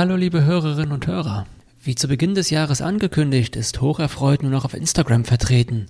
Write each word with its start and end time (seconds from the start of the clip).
Hallo 0.00 0.14
liebe 0.14 0.44
Hörerinnen 0.44 0.92
und 0.92 1.08
Hörer. 1.08 1.44
Wie 1.82 1.96
zu 1.96 2.06
Beginn 2.06 2.36
des 2.36 2.50
Jahres 2.50 2.80
angekündigt, 2.80 3.56
ist 3.56 3.80
Hocherfreut 3.80 4.44
nur 4.44 4.52
noch 4.52 4.64
auf 4.64 4.74
Instagram 4.74 5.24
vertreten. 5.24 5.86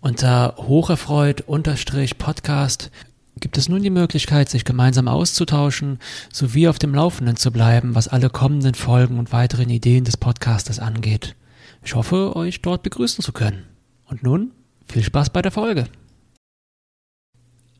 Unter 0.00 0.54
Hocherfreut-Podcast 0.58 2.92
gibt 3.40 3.58
es 3.58 3.68
nun 3.68 3.82
die 3.82 3.90
Möglichkeit, 3.90 4.48
sich 4.48 4.64
gemeinsam 4.64 5.08
auszutauschen, 5.08 5.98
sowie 6.32 6.68
auf 6.68 6.78
dem 6.78 6.94
Laufenden 6.94 7.34
zu 7.34 7.50
bleiben, 7.50 7.96
was 7.96 8.06
alle 8.06 8.30
kommenden 8.30 8.74
Folgen 8.74 9.18
und 9.18 9.32
weiteren 9.32 9.70
Ideen 9.70 10.04
des 10.04 10.16
Podcastes 10.16 10.78
angeht. 10.78 11.34
Ich 11.82 11.96
hoffe, 11.96 12.36
euch 12.36 12.62
dort 12.62 12.84
begrüßen 12.84 13.24
zu 13.24 13.32
können. 13.32 13.64
Und 14.04 14.22
nun 14.22 14.52
viel 14.86 15.02
Spaß 15.02 15.30
bei 15.30 15.42
der 15.42 15.50
Folge. 15.50 15.86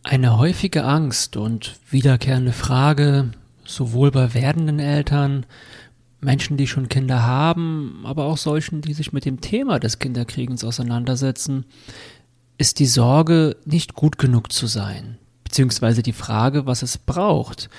Eine 0.02 0.38
häufige 0.38 0.82
Angst 0.82 1.36
und 1.36 1.76
wiederkehrende 1.88 2.52
Frage, 2.52 3.30
sowohl 3.68 4.10
bei 4.10 4.34
werdenden 4.34 4.80
Eltern, 4.80 5.46
Menschen, 6.20 6.56
die 6.56 6.66
schon 6.66 6.88
Kinder 6.88 7.22
haben, 7.22 8.00
aber 8.04 8.24
auch 8.24 8.38
solchen, 8.38 8.80
die 8.80 8.95
sich 8.95 9.12
mit 9.12 9.24
dem 9.24 9.40
Thema 9.40 9.78
des 9.78 10.00
Kinderkriegens 10.00 10.64
auseinandersetzen, 10.64 11.64
ist 12.56 12.80
die 12.80 12.86
Sorge, 12.86 13.56
nicht 13.64 13.95
gut 13.95 14.18
genug 14.18 14.52
zu 14.52 14.66
sein, 14.66 15.18
beziehungsweise 15.45 16.02
die 16.02 16.12
Frage, 16.12 16.66
was 16.66 16.82
es 16.82 16.98
braucht, 16.98 17.70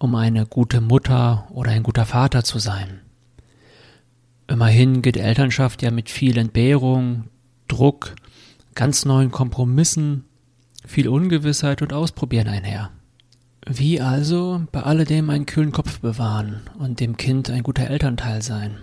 um 0.00 0.14
eine 0.16 0.44
gute 0.44 0.82
Mutter 0.82 1.46
oder 1.50 1.70
ein 1.70 1.82
guter 1.82 2.04
Vater 2.04 2.44
zu 2.44 2.58
sein. 2.58 3.00
Immerhin 4.48 5.00
geht 5.00 5.16
Elternschaft 5.16 5.82
ja 5.82 5.90
mit 5.90 6.10
viel 6.10 6.36
Entbehrung, 6.36 7.24
Druck, 7.68 8.16
ganz 8.74 9.04
neuen 9.04 9.30
Kompromissen, 9.30 10.24
viel 10.86 11.08
Ungewissheit 11.08 11.80
und 11.80 11.92
Ausprobieren 11.92 12.48
einher. 12.48 12.90
Wie 13.70 14.00
also 14.00 14.62
bei 14.72 14.82
alledem 14.82 15.28
einen 15.28 15.44
kühlen 15.44 15.72
Kopf 15.72 16.00
bewahren 16.00 16.62
und 16.78 17.00
dem 17.00 17.18
Kind 17.18 17.50
ein 17.50 17.62
guter 17.62 17.88
Elternteil 17.88 18.40
sein? 18.40 18.78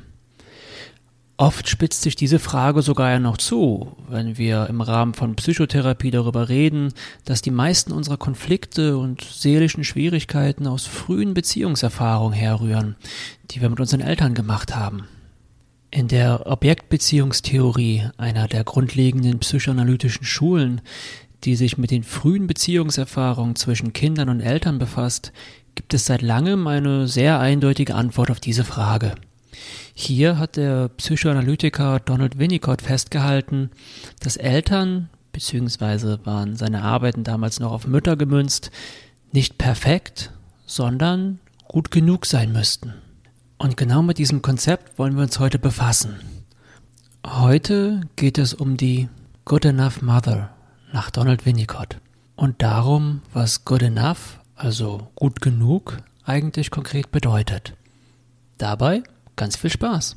Oft 1.37 1.67
spitzt 1.67 2.03
sich 2.03 2.15
diese 2.15 2.37
Frage 2.37 2.83
sogar 2.83 3.09
ja 3.09 3.19
noch 3.19 3.37
zu, 3.37 3.97
wenn 4.07 4.37
wir 4.37 4.67
im 4.69 4.81
Rahmen 4.81 5.15
von 5.15 5.35
Psychotherapie 5.35 6.11
darüber 6.11 6.49
reden, 6.49 6.93
dass 7.25 7.41
die 7.41 7.51
meisten 7.51 7.91
unserer 7.91 8.17
Konflikte 8.17 8.97
und 8.97 9.21
seelischen 9.21 9.83
Schwierigkeiten 9.83 10.67
aus 10.67 10.85
frühen 10.85 11.33
Beziehungserfahrungen 11.33 12.37
herrühren, 12.37 12.95
die 13.49 13.61
wir 13.61 13.69
mit 13.69 13.79
unseren 13.79 14.01
Eltern 14.01 14.35
gemacht 14.35 14.75
haben. 14.75 15.07
In 15.89 16.07
der 16.07 16.45
Objektbeziehungstheorie, 16.45 18.03
einer 18.17 18.47
der 18.47 18.63
grundlegenden 18.63 19.39
psychoanalytischen 19.39 20.25
Schulen, 20.25 20.81
die 21.45 21.55
sich 21.55 21.77
mit 21.77 21.91
den 21.91 22.03
frühen 22.03 22.47
Beziehungserfahrungen 22.47 23.55
zwischen 23.55 23.93
Kindern 23.93 24.29
und 24.29 24.41
Eltern 24.41 24.79
befasst, 24.79 25.31
gibt 25.75 25.93
es 25.93 26.05
seit 26.05 26.21
langem 26.21 26.67
eine 26.67 27.07
sehr 27.07 27.39
eindeutige 27.39 27.95
Antwort 27.95 28.31
auf 28.31 28.39
diese 28.39 28.63
Frage. 28.63 29.15
Hier 29.93 30.37
hat 30.37 30.57
der 30.57 30.89
Psychoanalytiker 30.89 31.99
Donald 31.99 32.39
Winnicott 32.39 32.81
festgehalten, 32.81 33.69
dass 34.19 34.37
Eltern, 34.37 35.09
beziehungsweise 35.31 36.19
waren 36.25 36.55
seine 36.55 36.81
Arbeiten 36.81 37.23
damals 37.23 37.59
noch 37.59 37.71
auf 37.71 37.87
Mütter 37.87 38.15
gemünzt, 38.15 38.71
nicht 39.31 39.57
perfekt, 39.57 40.31
sondern 40.65 41.39
gut 41.67 41.91
genug 41.91 42.25
sein 42.25 42.51
müssten. 42.51 42.93
Und 43.57 43.77
genau 43.77 44.01
mit 44.01 44.17
diesem 44.17 44.41
Konzept 44.41 44.97
wollen 44.97 45.15
wir 45.15 45.23
uns 45.23 45.39
heute 45.39 45.59
befassen. 45.59 46.15
Heute 47.25 48.01
geht 48.15 48.37
es 48.37 48.53
um 48.53 48.77
die 48.77 49.07
Good 49.45 49.65
Enough 49.65 50.01
Mother 50.01 50.54
nach 50.95 51.11
Donald 51.11 51.45
Winnicott. 51.45 51.97
Und 52.37 52.61
darum, 52.61 53.21
was 53.33 53.65
good 53.65 53.83
enough, 53.83 54.39
also 54.55 55.09
gut 55.15 55.41
genug, 55.41 55.97
eigentlich 56.23 56.71
konkret 56.71 57.11
bedeutet. 57.11 57.73
Dabei 58.57 59.03
ganz 59.35 59.57
viel 59.57 59.69
Spaß. 59.69 60.15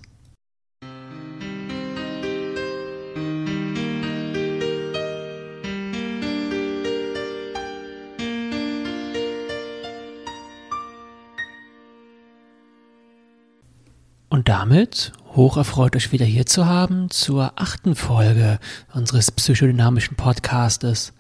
Und 14.29 14.49
damit 14.49 15.13
hoch 15.35 15.57
erfreut 15.57 15.97
euch 15.97 16.13
wieder 16.13 16.27
hier 16.27 16.45
zu 16.45 16.67
haben 16.67 17.11
zur 17.11 17.53
achten 17.57 17.95
Folge 17.95 18.59
unseres 18.93 19.31
psychodynamischen 19.31 20.17
Podcastes. 20.17 21.15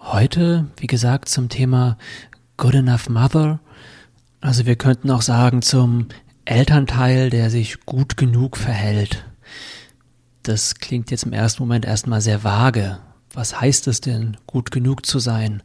Heute, 0.00 0.66
wie 0.76 0.86
gesagt, 0.86 1.28
zum 1.28 1.48
Thema 1.48 1.98
Good 2.56 2.74
Enough 2.74 3.08
Mother. 3.08 3.58
Also 4.40 4.66
wir 4.66 4.76
könnten 4.76 5.10
auch 5.10 5.22
sagen 5.22 5.62
zum 5.62 6.06
Elternteil, 6.44 7.28
der 7.30 7.50
sich 7.50 7.84
gut 7.84 8.16
genug 8.16 8.56
verhält. 8.56 9.24
Das 10.44 10.76
klingt 10.76 11.10
jetzt 11.10 11.24
im 11.24 11.32
ersten 11.32 11.62
Moment 11.62 11.84
erstmal 11.84 12.20
sehr 12.20 12.44
vage. 12.44 13.00
Was 13.34 13.60
heißt 13.60 13.88
es 13.88 14.00
denn, 14.00 14.36
gut 14.46 14.70
genug 14.70 15.04
zu 15.04 15.18
sein? 15.18 15.62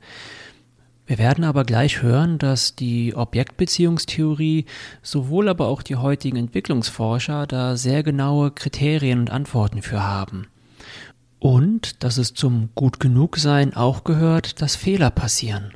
Wir 1.05 1.17
werden 1.17 1.43
aber 1.43 1.65
gleich 1.65 2.01
hören, 2.01 2.37
dass 2.37 2.75
die 2.75 3.13
Objektbeziehungstheorie 3.13 4.65
sowohl 5.01 5.49
aber 5.49 5.67
auch 5.67 5.81
die 5.81 5.97
heutigen 5.97 6.37
Entwicklungsforscher 6.37 7.45
da 7.45 7.75
sehr 7.75 8.03
genaue 8.03 8.51
Kriterien 8.51 9.19
und 9.19 9.29
Antworten 9.29 9.81
für 9.81 10.03
haben. 10.03 10.47
Und 11.39 12.03
dass 12.03 12.17
es 12.17 12.33
zum 12.33 12.69
gut 12.73 13.01
genug 13.01 13.37
sein 13.37 13.75
auch 13.75 14.05
gehört, 14.05 14.61
dass 14.61 14.77
Fehler 14.77 15.11
passieren. 15.11 15.73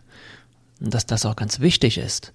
Und 0.79 0.93
dass 0.93 1.05
das 1.05 1.25
auch 1.25 1.35
ganz 1.35 1.59
wichtig 1.59 1.97
ist. 1.97 2.31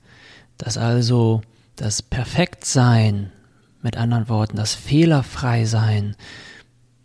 Dass 0.58 0.76
also 0.76 1.40
das 1.76 2.02
Perfektsein, 2.02 3.32
mit 3.80 3.96
anderen 3.96 4.28
Worten, 4.28 4.56
das 4.56 4.74
Fehlerfrei-Sein, 4.74 6.14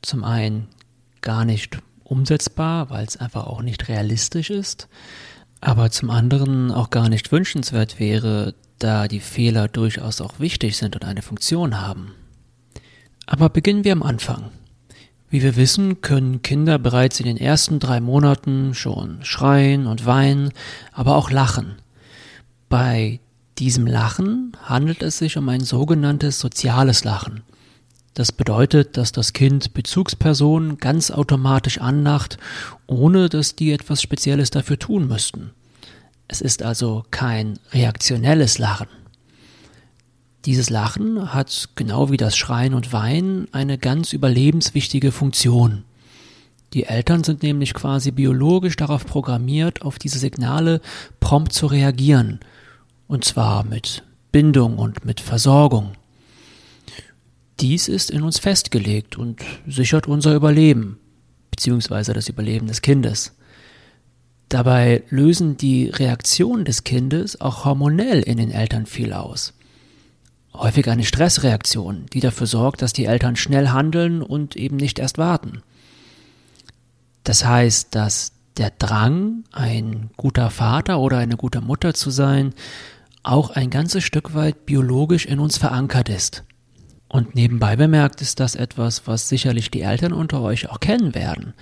zum 0.01 0.23
einen 0.23 0.67
gar 1.21 1.45
nicht 1.45 1.79
umsetzbar, 2.03 2.89
weil 2.89 3.05
es 3.05 3.17
einfach 3.17 3.47
auch 3.47 3.61
nicht 3.61 3.87
realistisch 3.87 4.49
ist, 4.49 4.87
aber 5.61 5.89
zum 5.91 6.09
anderen 6.09 6.71
auch 6.71 6.89
gar 6.89 7.09
nicht 7.09 7.31
wünschenswert 7.31 7.99
wäre, 7.99 8.53
da 8.79 9.07
die 9.07 9.19
Fehler 9.19 9.67
durchaus 9.67 10.21
auch 10.21 10.39
wichtig 10.39 10.77
sind 10.77 10.95
und 10.95 11.05
eine 11.05 11.21
Funktion 11.21 11.81
haben. 11.81 12.13
Aber 13.25 13.49
beginnen 13.49 13.83
wir 13.83 13.91
am 13.91 14.03
Anfang. 14.03 14.51
Wie 15.29 15.43
wir 15.43 15.57
wissen, 15.57 16.01
können 16.01 16.41
Kinder 16.41 16.79
bereits 16.79 17.19
in 17.19 17.25
den 17.25 17.37
ersten 17.37 17.79
drei 17.79 17.99
Monaten 17.99 18.73
schon 18.73 19.23
schreien 19.23 19.85
und 19.85 20.05
weinen, 20.05 20.51
aber 20.93 21.15
auch 21.15 21.29
lachen. 21.29 21.75
Bei 22.69 23.19
diesem 23.57 23.87
Lachen 23.87 24.55
handelt 24.63 25.01
es 25.01 25.17
sich 25.17 25.37
um 25.37 25.49
ein 25.49 25.61
sogenanntes 25.61 26.39
soziales 26.39 27.03
Lachen. 27.03 27.43
Das 28.17 28.31
bedeutet, 28.31 28.97
dass 28.97 29.11
das 29.11 29.31
Kind 29.33 29.75
Bezugspersonen 29.75 30.79
ganz 30.79 31.11
automatisch 31.11 31.77
anlacht, 31.77 32.39
ohne 32.87 33.29
dass 33.29 33.55
die 33.55 33.71
etwas 33.71 34.01
Spezielles 34.01 34.49
dafür 34.49 34.79
tun 34.79 35.07
müssten. 35.07 35.51
Es 36.27 36.41
ist 36.41 36.63
also 36.63 37.05
kein 37.11 37.59
reaktionelles 37.73 38.57
Lachen. 38.57 38.87
Dieses 40.45 40.71
Lachen 40.71 41.31
hat, 41.31 41.69
genau 41.75 42.09
wie 42.09 42.17
das 42.17 42.35
Schreien 42.35 42.73
und 42.73 42.91
Weinen, 42.91 43.49
eine 43.51 43.77
ganz 43.77 44.13
überlebenswichtige 44.13 45.11
Funktion. 45.11 45.83
Die 46.73 46.85
Eltern 46.85 47.23
sind 47.23 47.43
nämlich 47.43 47.75
quasi 47.75 48.09
biologisch 48.09 48.77
darauf 48.77 49.05
programmiert, 49.05 49.83
auf 49.83 49.99
diese 49.99 50.17
Signale 50.17 50.81
prompt 51.19 51.53
zu 51.53 51.67
reagieren. 51.67 52.39
Und 53.07 53.25
zwar 53.25 53.63
mit 53.63 54.01
Bindung 54.31 54.79
und 54.79 55.05
mit 55.05 55.19
Versorgung. 55.21 55.91
Dies 57.59 57.87
ist 57.87 58.11
in 58.11 58.21
uns 58.21 58.39
festgelegt 58.39 59.17
und 59.17 59.41
sichert 59.65 60.07
unser 60.07 60.35
Überleben, 60.35 60.99
beziehungsweise 61.49 62.13
das 62.13 62.29
Überleben 62.29 62.67
des 62.67 62.81
Kindes. 62.81 63.33
Dabei 64.49 65.03
lösen 65.09 65.57
die 65.57 65.89
Reaktionen 65.89 66.65
des 66.65 66.83
Kindes 66.83 67.41
auch 67.41 67.65
hormonell 67.65 68.21
in 68.21 68.37
den 68.37 68.51
Eltern 68.51 68.85
viel 68.85 69.11
aus. 69.11 69.53
Häufig 70.53 70.89
eine 70.89 71.03
Stressreaktion, 71.03 72.05
die 72.13 72.19
dafür 72.19 72.47
sorgt, 72.47 72.81
dass 72.81 72.93
die 72.93 73.05
Eltern 73.05 73.35
schnell 73.35 73.69
handeln 73.69 74.21
und 74.21 74.55
eben 74.55 74.77
nicht 74.77 74.99
erst 74.99 75.17
warten. 75.17 75.61
Das 77.23 77.45
heißt, 77.45 77.93
dass 77.93 78.31
der 78.57 78.71
Drang, 78.71 79.43
ein 79.51 80.09
guter 80.15 80.49
Vater 80.49 80.99
oder 80.99 81.17
eine 81.17 81.37
gute 81.37 81.61
Mutter 81.61 81.93
zu 81.93 82.09
sein, 82.09 82.53
auch 83.21 83.49
ein 83.49 83.69
ganzes 83.69 84.03
Stück 84.03 84.33
weit 84.33 84.65
biologisch 84.65 85.25
in 85.25 85.39
uns 85.39 85.57
verankert 85.57 86.09
ist. 86.09 86.43
Und 87.09 87.35
nebenbei 87.35 87.75
bemerkt 87.75 88.21
ist 88.21 88.39
das 88.39 88.55
etwas, 88.55 89.07
was 89.07 89.29
sicherlich 89.29 89.71
die 89.71 89.81
Eltern 89.81 90.13
unter 90.13 90.41
euch 90.41 90.69
auch 90.69 90.79
kennen 90.79 91.15
werden. 91.15 91.53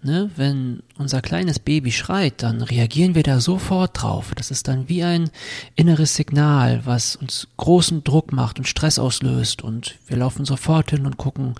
Ne, 0.00 0.30
wenn 0.36 0.84
unser 0.96 1.20
kleines 1.20 1.58
Baby 1.58 1.90
schreit, 1.90 2.44
dann 2.44 2.62
reagieren 2.62 3.16
wir 3.16 3.24
da 3.24 3.40
sofort 3.40 4.00
drauf. 4.00 4.32
Das 4.36 4.52
ist 4.52 4.68
dann 4.68 4.88
wie 4.88 5.02
ein 5.02 5.28
inneres 5.74 6.14
Signal, 6.14 6.82
was 6.84 7.16
uns 7.16 7.48
großen 7.56 8.04
Druck 8.04 8.32
macht 8.32 8.60
und 8.60 8.68
Stress 8.68 9.00
auslöst. 9.00 9.62
Und 9.62 9.96
wir 10.06 10.16
laufen 10.16 10.44
sofort 10.44 10.92
hin 10.92 11.04
und 11.04 11.16
gucken, 11.16 11.56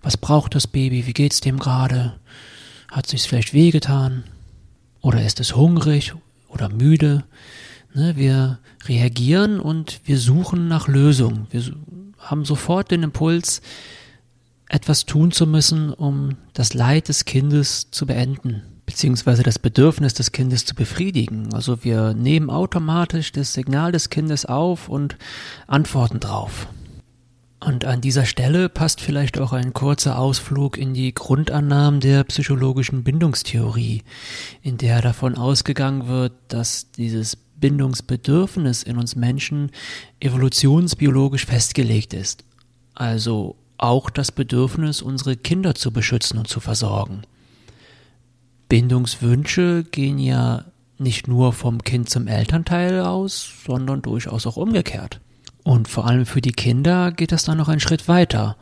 was 0.00 0.16
braucht 0.16 0.54
das 0.54 0.66
Baby, 0.66 1.06
wie 1.06 1.12
geht's 1.12 1.42
dem 1.42 1.58
gerade? 1.58 2.14
Hat 2.90 3.06
sich's 3.08 3.26
vielleicht 3.26 3.52
wehgetan? 3.52 4.24
Oder 5.02 5.22
ist 5.22 5.38
es 5.38 5.54
hungrig 5.54 6.14
oder 6.48 6.70
müde? 6.70 7.24
Ne, 7.92 8.16
wir 8.16 8.58
reagieren 8.86 9.60
und 9.60 10.00
wir 10.04 10.18
suchen 10.18 10.66
nach 10.66 10.88
Lösungen. 10.88 11.46
Wir 11.50 11.62
haben 12.22 12.44
sofort 12.44 12.90
den 12.90 13.02
Impuls, 13.02 13.60
etwas 14.68 15.04
tun 15.04 15.32
zu 15.32 15.46
müssen, 15.46 15.92
um 15.92 16.36
das 16.54 16.72
Leid 16.72 17.08
des 17.08 17.26
Kindes 17.26 17.90
zu 17.90 18.06
beenden, 18.06 18.62
beziehungsweise 18.86 19.42
das 19.42 19.58
Bedürfnis 19.58 20.14
des 20.14 20.32
Kindes 20.32 20.64
zu 20.64 20.74
befriedigen. 20.74 21.52
Also 21.52 21.84
wir 21.84 22.14
nehmen 22.14 22.48
automatisch 22.48 23.32
das 23.32 23.52
Signal 23.52 23.92
des 23.92 24.08
Kindes 24.08 24.46
auf 24.46 24.88
und 24.88 25.18
antworten 25.66 26.20
drauf. 26.20 26.68
Und 27.64 27.84
an 27.84 28.00
dieser 28.00 28.24
Stelle 28.24 28.68
passt 28.68 29.00
vielleicht 29.00 29.38
auch 29.38 29.52
ein 29.52 29.72
kurzer 29.72 30.18
Ausflug 30.18 30.76
in 30.76 30.94
die 30.94 31.14
Grundannahmen 31.14 32.00
der 32.00 32.24
psychologischen 32.24 33.04
Bindungstheorie, 33.04 34.02
in 34.62 34.78
der 34.78 35.00
davon 35.00 35.36
ausgegangen 35.36 36.08
wird, 36.08 36.32
dass 36.48 36.90
dieses 36.90 37.36
Bindungsbedürfnis 37.62 38.82
in 38.82 38.98
uns 38.98 39.16
Menschen 39.16 39.70
evolutionsbiologisch 40.20 41.46
festgelegt 41.46 42.12
ist. 42.12 42.44
Also 42.94 43.56
auch 43.78 44.10
das 44.10 44.32
Bedürfnis, 44.32 45.00
unsere 45.00 45.36
Kinder 45.36 45.74
zu 45.74 45.92
beschützen 45.92 46.38
und 46.38 46.48
zu 46.48 46.60
versorgen. 46.60 47.22
Bindungswünsche 48.68 49.84
gehen 49.84 50.18
ja 50.18 50.64
nicht 50.98 51.28
nur 51.28 51.52
vom 51.52 51.82
Kind 51.82 52.10
zum 52.10 52.26
Elternteil 52.26 53.00
aus, 53.00 53.48
sondern 53.66 54.02
durchaus 54.02 54.46
auch 54.46 54.56
umgekehrt. 54.56 55.20
Und 55.62 55.88
vor 55.88 56.06
allem 56.06 56.26
für 56.26 56.40
die 56.40 56.52
Kinder 56.52 57.12
geht 57.12 57.32
das 57.32 57.44
dann 57.44 57.58
noch 57.58 57.68
einen 57.68 57.80
Schritt 57.80 58.08
weiter. 58.08 58.56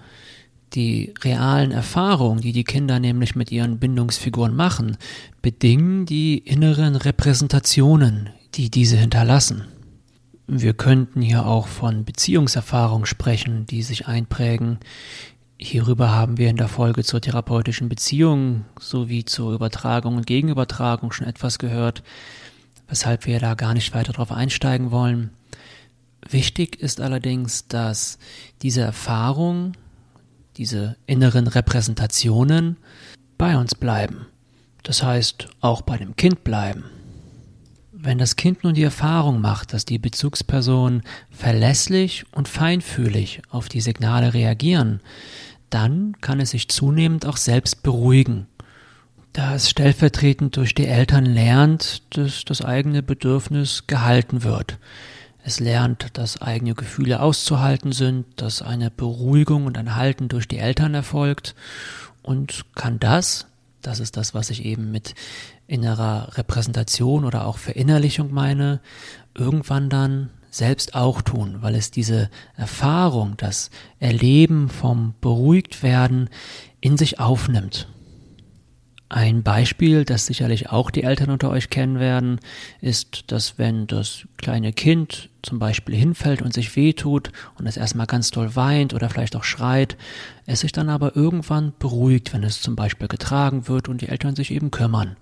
Die 0.75 1.14
realen 1.23 1.70
Erfahrungen, 1.73 2.43
die 2.43 2.52
die 2.52 2.64
Kinder 2.64 3.00
nämlich 3.00 3.35
mit 3.35 3.50
ihren 3.50 3.79
Bindungsfiguren 3.79 4.55
machen, 4.55 4.99
bedingen 5.43 6.06
die 6.06 6.38
inneren 6.38 6.97
Repräsentationen, 6.97 8.31
die 8.55 8.70
diese 8.70 8.97
hinterlassen. 8.97 9.64
Wir 10.47 10.75
könnten 10.75 11.23
hier 11.23 11.47
auch 11.47 11.69
von 11.69 12.05
Beziehungserfahrungen 12.05 13.06
sprechen, 13.06 13.67
die 13.67 13.82
sich 13.82 14.08
einprägen. 14.08 14.79
Hierüber 15.58 16.11
haben 16.11 16.38
wir 16.38 16.50
in 16.50 16.56
der 16.56 16.69
Folge 16.69 17.05
zur 17.05 17.20
therapeutischen 17.20 17.88
Beziehung 17.88 18.64
sowie 18.81 19.25
zur 19.25 19.52
Übertragung 19.52 20.17
und 20.17 20.26
Gegenübertragung 20.26 21.12
schon 21.12 21.29
etwas 21.29 21.58
gehört, 21.58 22.02
weshalb 22.88 23.26
wir 23.26 23.38
da 23.38 23.55
gar 23.55 23.75
nicht 23.75 23.94
weiter 23.94 24.12
darauf 24.12 24.32
einsteigen 24.32 24.91
wollen. 24.91 25.31
Wichtig 26.29 26.81
ist 26.81 27.00
allerdings, 27.00 27.69
dass 27.69 28.19
diese 28.62 28.81
Erfahrung, 28.81 29.73
diese 30.56 30.97
inneren 31.06 31.47
Repräsentationen 31.47 32.76
bei 33.38 33.56
uns 33.56 33.75
bleiben. 33.75 34.26
Das 34.82 35.02
heißt, 35.02 35.49
auch 35.61 35.82
bei 35.82 35.97
dem 35.97 36.17
Kind 36.17 36.43
bleiben. 36.43 36.85
Wenn 38.02 38.17
das 38.17 38.37
Kind 38.37 38.64
nun 38.64 38.73
die 38.73 38.82
Erfahrung 38.82 39.43
macht, 39.43 39.75
dass 39.75 39.85
die 39.85 39.99
Bezugspersonen 39.99 41.02
verlässlich 41.31 42.25
und 42.32 42.49
feinfühlig 42.49 43.43
auf 43.50 43.69
die 43.69 43.82
Signale 43.82 44.32
reagieren, 44.32 45.00
dann 45.69 46.17
kann 46.23 46.41
es 46.41 46.50
sich 46.50 46.69
zunehmend 46.69 47.26
auch 47.26 47.37
selbst 47.37 47.82
beruhigen, 47.82 48.47
da 49.35 49.55
es 49.55 49.69
stellvertretend 49.69 50.56
durch 50.56 50.75
die 50.75 50.87
Eltern 50.87 51.26
lernt, 51.26 52.02
dass 52.17 52.47
das 52.47 52.64
eigene 52.64 53.02
Bedürfnis 53.02 53.87
gehalten 53.87 54.44
wird. 54.44 54.79
Es 55.44 55.61
lernt, 55.61 56.06
dass 56.14 56.41
eigene 56.41 56.75
Gefühle 56.75 57.20
auszuhalten 57.20 57.93
sind, 57.93 58.25
dass 58.37 58.62
eine 58.62 58.91
Beruhigung 58.91 59.67
und 59.67 59.76
ein 59.76 59.94
Halten 59.94 60.29
durch 60.29 60.49
die 60.49 60.58
Eltern 60.58 60.94
erfolgt 60.94 61.55
und 62.23 62.64
kann 62.75 62.99
das, 62.99 63.47
das 63.82 64.00
ist 64.00 64.17
das, 64.17 64.35
was 64.35 64.49
ich 64.49 64.64
eben 64.64 64.91
mit 64.91 65.14
innerer 65.70 66.37
Repräsentation 66.37 67.25
oder 67.25 67.46
auch 67.46 67.58
Verinnerlichung 67.58 68.32
meine, 68.32 68.81
irgendwann 69.34 69.88
dann 69.88 70.31
selbst 70.50 70.94
auch 70.94 71.22
tun, 71.22 71.58
weil 71.61 71.76
es 71.76 71.93
diese 71.93 72.28
Erfahrung, 72.56 73.37
das 73.37 73.70
Erleben 74.00 74.69
vom 74.69 75.14
Beruhigtwerden 75.20 76.28
in 76.81 76.99
sich 76.99 77.20
aufnimmt. 77.20 77.87
Ein 79.08 79.43
Beispiel, 79.43 80.05
das 80.05 80.26
sicherlich 80.26 80.70
auch 80.70 80.90
die 80.90 81.02
Eltern 81.02 81.31
unter 81.31 81.50
euch 81.50 81.69
kennen 81.69 81.99
werden, 81.99 82.38
ist, 82.81 83.32
dass 83.32 83.58
wenn 83.58 83.88
das 83.88 84.28
kleine 84.37 84.73
Kind 84.73 85.31
zum 85.43 85.58
Beispiel 85.58 85.96
hinfällt 85.96 86.43
und 86.43 86.52
sich 86.52 86.76
wehtut 86.76 87.32
und 87.58 87.66
es 87.66 87.76
erstmal 87.76 88.06
ganz 88.06 88.31
doll 88.31 88.55
weint 88.55 88.94
oder 88.94 89.08
vielleicht 89.08 89.34
auch 89.34 89.43
schreit, 89.43 89.96
es 90.46 90.61
sich 90.61 90.70
dann 90.70 90.88
aber 90.88 91.16
irgendwann 91.16 91.73
beruhigt, 91.78 92.32
wenn 92.32 92.44
es 92.44 92.61
zum 92.61 92.76
Beispiel 92.76 93.08
getragen 93.08 93.66
wird 93.66 93.88
und 93.88 94.00
die 94.00 94.08
Eltern 94.08 94.37
sich 94.37 94.52
eben 94.52 94.70
kümmern. 94.70 95.16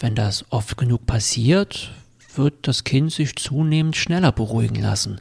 Wenn 0.00 0.14
das 0.14 0.46
oft 0.48 0.78
genug 0.78 1.04
passiert, 1.04 1.92
wird 2.34 2.66
das 2.66 2.84
Kind 2.84 3.12
sich 3.12 3.36
zunehmend 3.36 3.96
schneller 3.96 4.32
beruhigen 4.32 4.80
lassen 4.80 5.20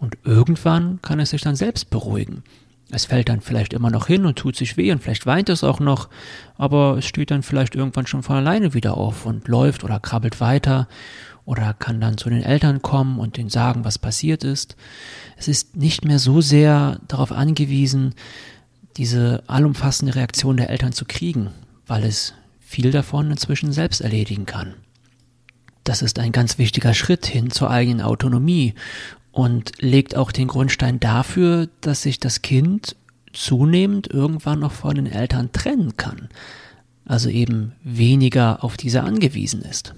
und 0.00 0.18
irgendwann 0.24 1.00
kann 1.00 1.20
es 1.20 1.30
sich 1.30 1.42
dann 1.42 1.54
selbst 1.54 1.90
beruhigen. 1.90 2.42
Es 2.90 3.04
fällt 3.04 3.28
dann 3.28 3.40
vielleicht 3.40 3.72
immer 3.72 3.90
noch 3.90 4.08
hin 4.08 4.26
und 4.26 4.36
tut 4.36 4.56
sich 4.56 4.76
weh 4.76 4.90
und 4.90 5.00
vielleicht 5.00 5.26
weint 5.26 5.48
es 5.48 5.62
auch 5.62 5.78
noch, 5.78 6.08
aber 6.56 6.98
es 6.98 7.06
steht 7.06 7.30
dann 7.30 7.44
vielleicht 7.44 7.76
irgendwann 7.76 8.08
schon 8.08 8.24
von 8.24 8.36
alleine 8.36 8.74
wieder 8.74 8.96
auf 8.96 9.26
und 9.26 9.46
läuft 9.46 9.84
oder 9.84 10.00
krabbelt 10.00 10.40
weiter 10.40 10.88
oder 11.44 11.72
kann 11.74 12.00
dann 12.00 12.18
zu 12.18 12.28
den 12.28 12.42
Eltern 12.42 12.82
kommen 12.82 13.20
und 13.20 13.36
denen 13.36 13.48
sagen, 13.48 13.84
was 13.84 13.98
passiert 13.98 14.42
ist. 14.42 14.76
Es 15.36 15.46
ist 15.46 15.76
nicht 15.76 16.04
mehr 16.04 16.18
so 16.18 16.40
sehr 16.40 16.98
darauf 17.06 17.30
angewiesen, 17.30 18.14
diese 18.96 19.44
allumfassende 19.46 20.16
Reaktion 20.16 20.56
der 20.56 20.70
Eltern 20.70 20.92
zu 20.92 21.04
kriegen, 21.04 21.50
weil 21.86 22.02
es 22.02 22.34
viel 22.66 22.90
davon 22.90 23.30
inzwischen 23.30 23.72
selbst 23.72 24.00
erledigen 24.00 24.44
kann. 24.44 24.74
Das 25.84 26.02
ist 26.02 26.18
ein 26.18 26.32
ganz 26.32 26.58
wichtiger 26.58 26.94
Schritt 26.94 27.24
hin 27.24 27.52
zur 27.52 27.70
eigenen 27.70 28.00
Autonomie 28.00 28.74
und 29.30 29.70
legt 29.78 30.16
auch 30.16 30.32
den 30.32 30.48
Grundstein 30.48 30.98
dafür, 30.98 31.68
dass 31.80 32.02
sich 32.02 32.18
das 32.18 32.42
Kind 32.42 32.96
zunehmend 33.32 34.08
irgendwann 34.08 34.58
noch 34.58 34.72
von 34.72 34.96
den 34.96 35.06
Eltern 35.06 35.52
trennen 35.52 35.96
kann, 35.96 36.28
also 37.04 37.28
eben 37.28 37.72
weniger 37.84 38.64
auf 38.64 38.76
diese 38.76 39.04
angewiesen 39.04 39.62
ist. 39.62 39.94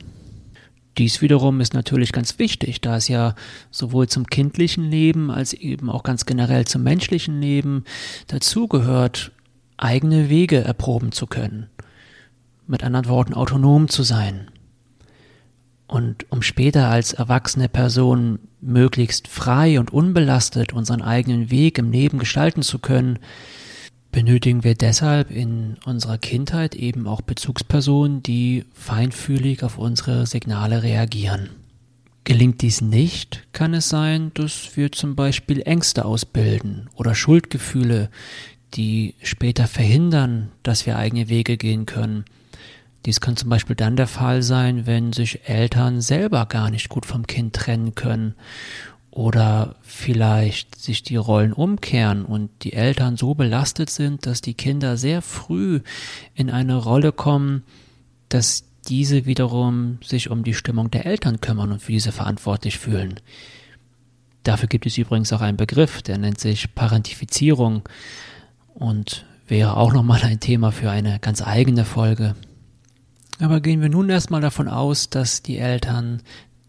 Dies 0.98 1.22
wiederum 1.22 1.62
ist 1.62 1.72
natürlich 1.72 2.12
ganz 2.12 2.38
wichtig, 2.38 2.82
da 2.82 2.96
es 2.96 3.08
ja 3.08 3.34
sowohl 3.70 4.08
zum 4.08 4.26
kindlichen 4.26 4.84
Leben 4.90 5.30
als 5.30 5.54
eben 5.54 5.88
auch 5.88 6.02
ganz 6.02 6.26
generell 6.26 6.66
zum 6.66 6.82
menschlichen 6.82 7.40
Leben 7.40 7.84
dazugehört, 8.26 9.32
eigene 9.78 10.28
Wege 10.28 10.58
erproben 10.58 11.12
zu 11.12 11.26
können. 11.26 11.70
Mit 12.68 12.84
anderen 12.84 13.08
Worten, 13.08 13.34
autonom 13.34 13.88
zu 13.88 14.02
sein. 14.02 14.50
Und 15.88 16.30
um 16.30 16.42
später 16.42 16.90
als 16.90 17.14
erwachsene 17.14 17.70
Person 17.70 18.40
möglichst 18.60 19.26
frei 19.26 19.80
und 19.80 19.90
unbelastet 19.90 20.74
unseren 20.74 21.00
eigenen 21.00 21.50
Weg 21.50 21.78
im 21.78 21.90
Leben 21.90 22.18
gestalten 22.18 22.62
zu 22.62 22.78
können, 22.78 23.18
benötigen 24.12 24.64
wir 24.64 24.74
deshalb 24.74 25.30
in 25.30 25.78
unserer 25.86 26.18
Kindheit 26.18 26.74
eben 26.74 27.06
auch 27.06 27.22
Bezugspersonen, 27.22 28.22
die 28.22 28.66
feinfühlig 28.74 29.62
auf 29.62 29.78
unsere 29.78 30.26
Signale 30.26 30.82
reagieren. 30.82 31.48
Gelingt 32.24 32.60
dies 32.60 32.82
nicht, 32.82 33.46
kann 33.52 33.72
es 33.72 33.88
sein, 33.88 34.30
dass 34.34 34.76
wir 34.76 34.92
zum 34.92 35.16
Beispiel 35.16 35.62
Ängste 35.62 36.04
ausbilden 36.04 36.90
oder 36.96 37.14
Schuldgefühle, 37.14 38.10
die 38.74 39.14
später 39.22 39.66
verhindern, 39.66 40.50
dass 40.62 40.84
wir 40.84 40.98
eigene 40.98 41.30
Wege 41.30 41.56
gehen 41.56 41.86
können 41.86 42.26
dies 43.06 43.20
kann 43.20 43.36
zum 43.36 43.48
Beispiel 43.48 43.76
dann 43.76 43.96
der 43.96 44.06
Fall 44.06 44.42
sein, 44.42 44.86
wenn 44.86 45.12
sich 45.12 45.48
Eltern 45.48 46.00
selber 46.00 46.46
gar 46.46 46.70
nicht 46.70 46.88
gut 46.88 47.06
vom 47.06 47.26
Kind 47.26 47.54
trennen 47.54 47.94
können 47.94 48.34
oder 49.10 49.76
vielleicht 49.82 50.80
sich 50.80 51.02
die 51.02 51.16
Rollen 51.16 51.52
umkehren 51.52 52.24
und 52.24 52.50
die 52.62 52.72
Eltern 52.72 53.16
so 53.16 53.34
belastet 53.34 53.90
sind, 53.90 54.26
dass 54.26 54.40
die 54.42 54.54
Kinder 54.54 54.96
sehr 54.96 55.22
früh 55.22 55.80
in 56.34 56.50
eine 56.50 56.76
Rolle 56.76 57.12
kommen, 57.12 57.62
dass 58.28 58.64
diese 58.86 59.26
wiederum 59.26 59.98
sich 60.04 60.30
um 60.30 60.44
die 60.44 60.54
Stimmung 60.54 60.90
der 60.90 61.06
Eltern 61.06 61.40
kümmern 61.40 61.72
und 61.72 61.82
für 61.82 61.92
diese 61.92 62.12
verantwortlich 62.12 62.78
fühlen. 62.78 63.20
Dafür 64.44 64.68
gibt 64.68 64.86
es 64.86 64.96
übrigens 64.98 65.32
auch 65.32 65.40
einen 65.40 65.56
Begriff, 65.56 66.00
der 66.02 66.18
nennt 66.18 66.40
sich 66.40 66.74
Parentifizierung 66.74 67.82
und 68.74 69.26
wäre 69.46 69.76
auch 69.76 69.92
nochmal 69.92 70.22
ein 70.22 70.40
Thema 70.40 70.72
für 70.72 70.90
eine 70.90 71.18
ganz 71.18 71.42
eigene 71.42 71.84
Folge. 71.84 72.34
Aber 73.40 73.60
gehen 73.60 73.80
wir 73.80 73.88
nun 73.88 74.08
erstmal 74.08 74.40
davon 74.40 74.68
aus, 74.68 75.10
dass 75.10 75.42
die 75.42 75.58
Eltern 75.58 76.22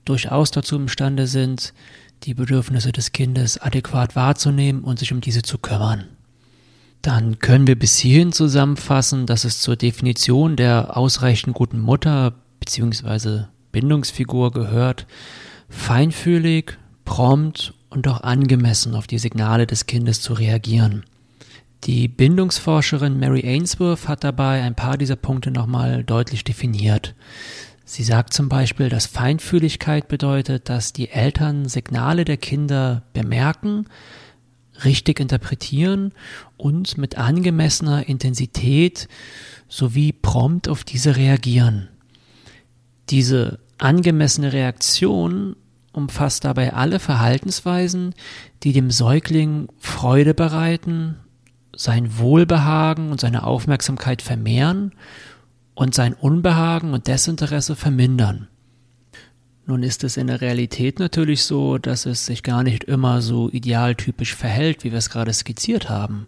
durchaus 0.05 0.51
dazu 0.51 0.75
imstande 0.75 1.27
sind, 1.27 1.73
die 2.23 2.33
Bedürfnisse 2.33 2.91
des 2.91 3.11
Kindes 3.11 3.57
adäquat 3.57 4.15
wahrzunehmen 4.15 4.83
und 4.83 4.99
sich 4.99 5.11
um 5.11 5.21
diese 5.21 5.41
zu 5.41 5.57
kümmern. 5.57 6.05
Dann 7.01 7.39
können 7.39 7.65
wir 7.65 7.79
bis 7.79 7.97
hierhin 7.97 8.33
zusammenfassen, 8.33 9.25
dass 9.25 9.45
es 9.45 9.61
zur 9.61 9.77
Definition 9.77 10.57
der 10.57 10.97
ausreichend 10.97 11.55
guten 11.55 11.79
Mutter 11.79 12.33
bzw. 12.59 13.45
Bindungsfigur 13.71 14.51
gehört, 14.51 15.07
feinfühlig, 15.69 16.77
prompt 17.05 17.73
und 17.89 18.07
auch 18.07 18.21
angemessen 18.21 18.95
auf 18.95 19.07
die 19.07 19.17
Signale 19.17 19.65
des 19.65 19.85
Kindes 19.85 20.21
zu 20.21 20.33
reagieren. 20.33 21.05
Die 21.85 22.07
Bindungsforscherin 22.07 23.19
Mary 23.19 23.41
Ainsworth 23.45 24.07
hat 24.07 24.23
dabei 24.23 24.61
ein 24.61 24.75
paar 24.75 24.97
dieser 24.97 25.15
Punkte 25.15 25.49
nochmal 25.49 26.03
deutlich 26.03 26.43
definiert. 26.43 27.15
Sie 27.85 28.03
sagt 28.03 28.33
zum 28.33 28.49
Beispiel, 28.49 28.89
dass 28.89 29.07
Feinfühligkeit 29.07 30.07
bedeutet, 30.07 30.69
dass 30.69 30.93
die 30.93 31.09
Eltern 31.09 31.67
Signale 31.67 32.25
der 32.25 32.37
Kinder 32.37 33.03
bemerken, 33.13 33.85
richtig 34.83 35.19
interpretieren 35.19 36.13
und 36.57 36.97
mit 36.97 37.17
angemessener 37.17 38.07
Intensität 38.07 39.07
sowie 39.67 40.11
prompt 40.11 40.67
auf 40.67 40.83
diese 40.83 41.15
reagieren. 41.15 41.87
Diese 43.09 43.59
angemessene 43.77 44.53
Reaktion 44.53 45.55
umfasst 45.93 46.45
dabei 46.45 46.73
alle 46.73 46.99
Verhaltensweisen, 46.99 48.13
die 48.63 48.73
dem 48.73 48.91
Säugling 48.91 49.67
Freude 49.79 50.33
bereiten, 50.33 51.17
sein 51.75 52.17
Wohlbehagen 52.17 53.11
und 53.11 53.21
seine 53.21 53.43
Aufmerksamkeit 53.43 54.21
vermehren 54.21 54.93
und 55.75 55.95
sein 55.95 56.13
Unbehagen 56.13 56.93
und 56.93 57.07
Desinteresse 57.07 57.75
vermindern. 57.75 58.47
Nun 59.65 59.83
ist 59.83 60.03
es 60.03 60.17
in 60.17 60.27
der 60.27 60.41
Realität 60.41 60.99
natürlich 60.99 61.43
so, 61.43 61.77
dass 61.77 62.05
es 62.05 62.25
sich 62.25 62.41
gar 62.41 62.63
nicht 62.63 62.85
immer 62.85 63.21
so 63.21 63.49
idealtypisch 63.49 64.35
verhält, 64.35 64.83
wie 64.83 64.91
wir 64.91 64.97
es 64.97 65.11
gerade 65.11 65.31
skizziert 65.31 65.89
haben. 65.89 66.25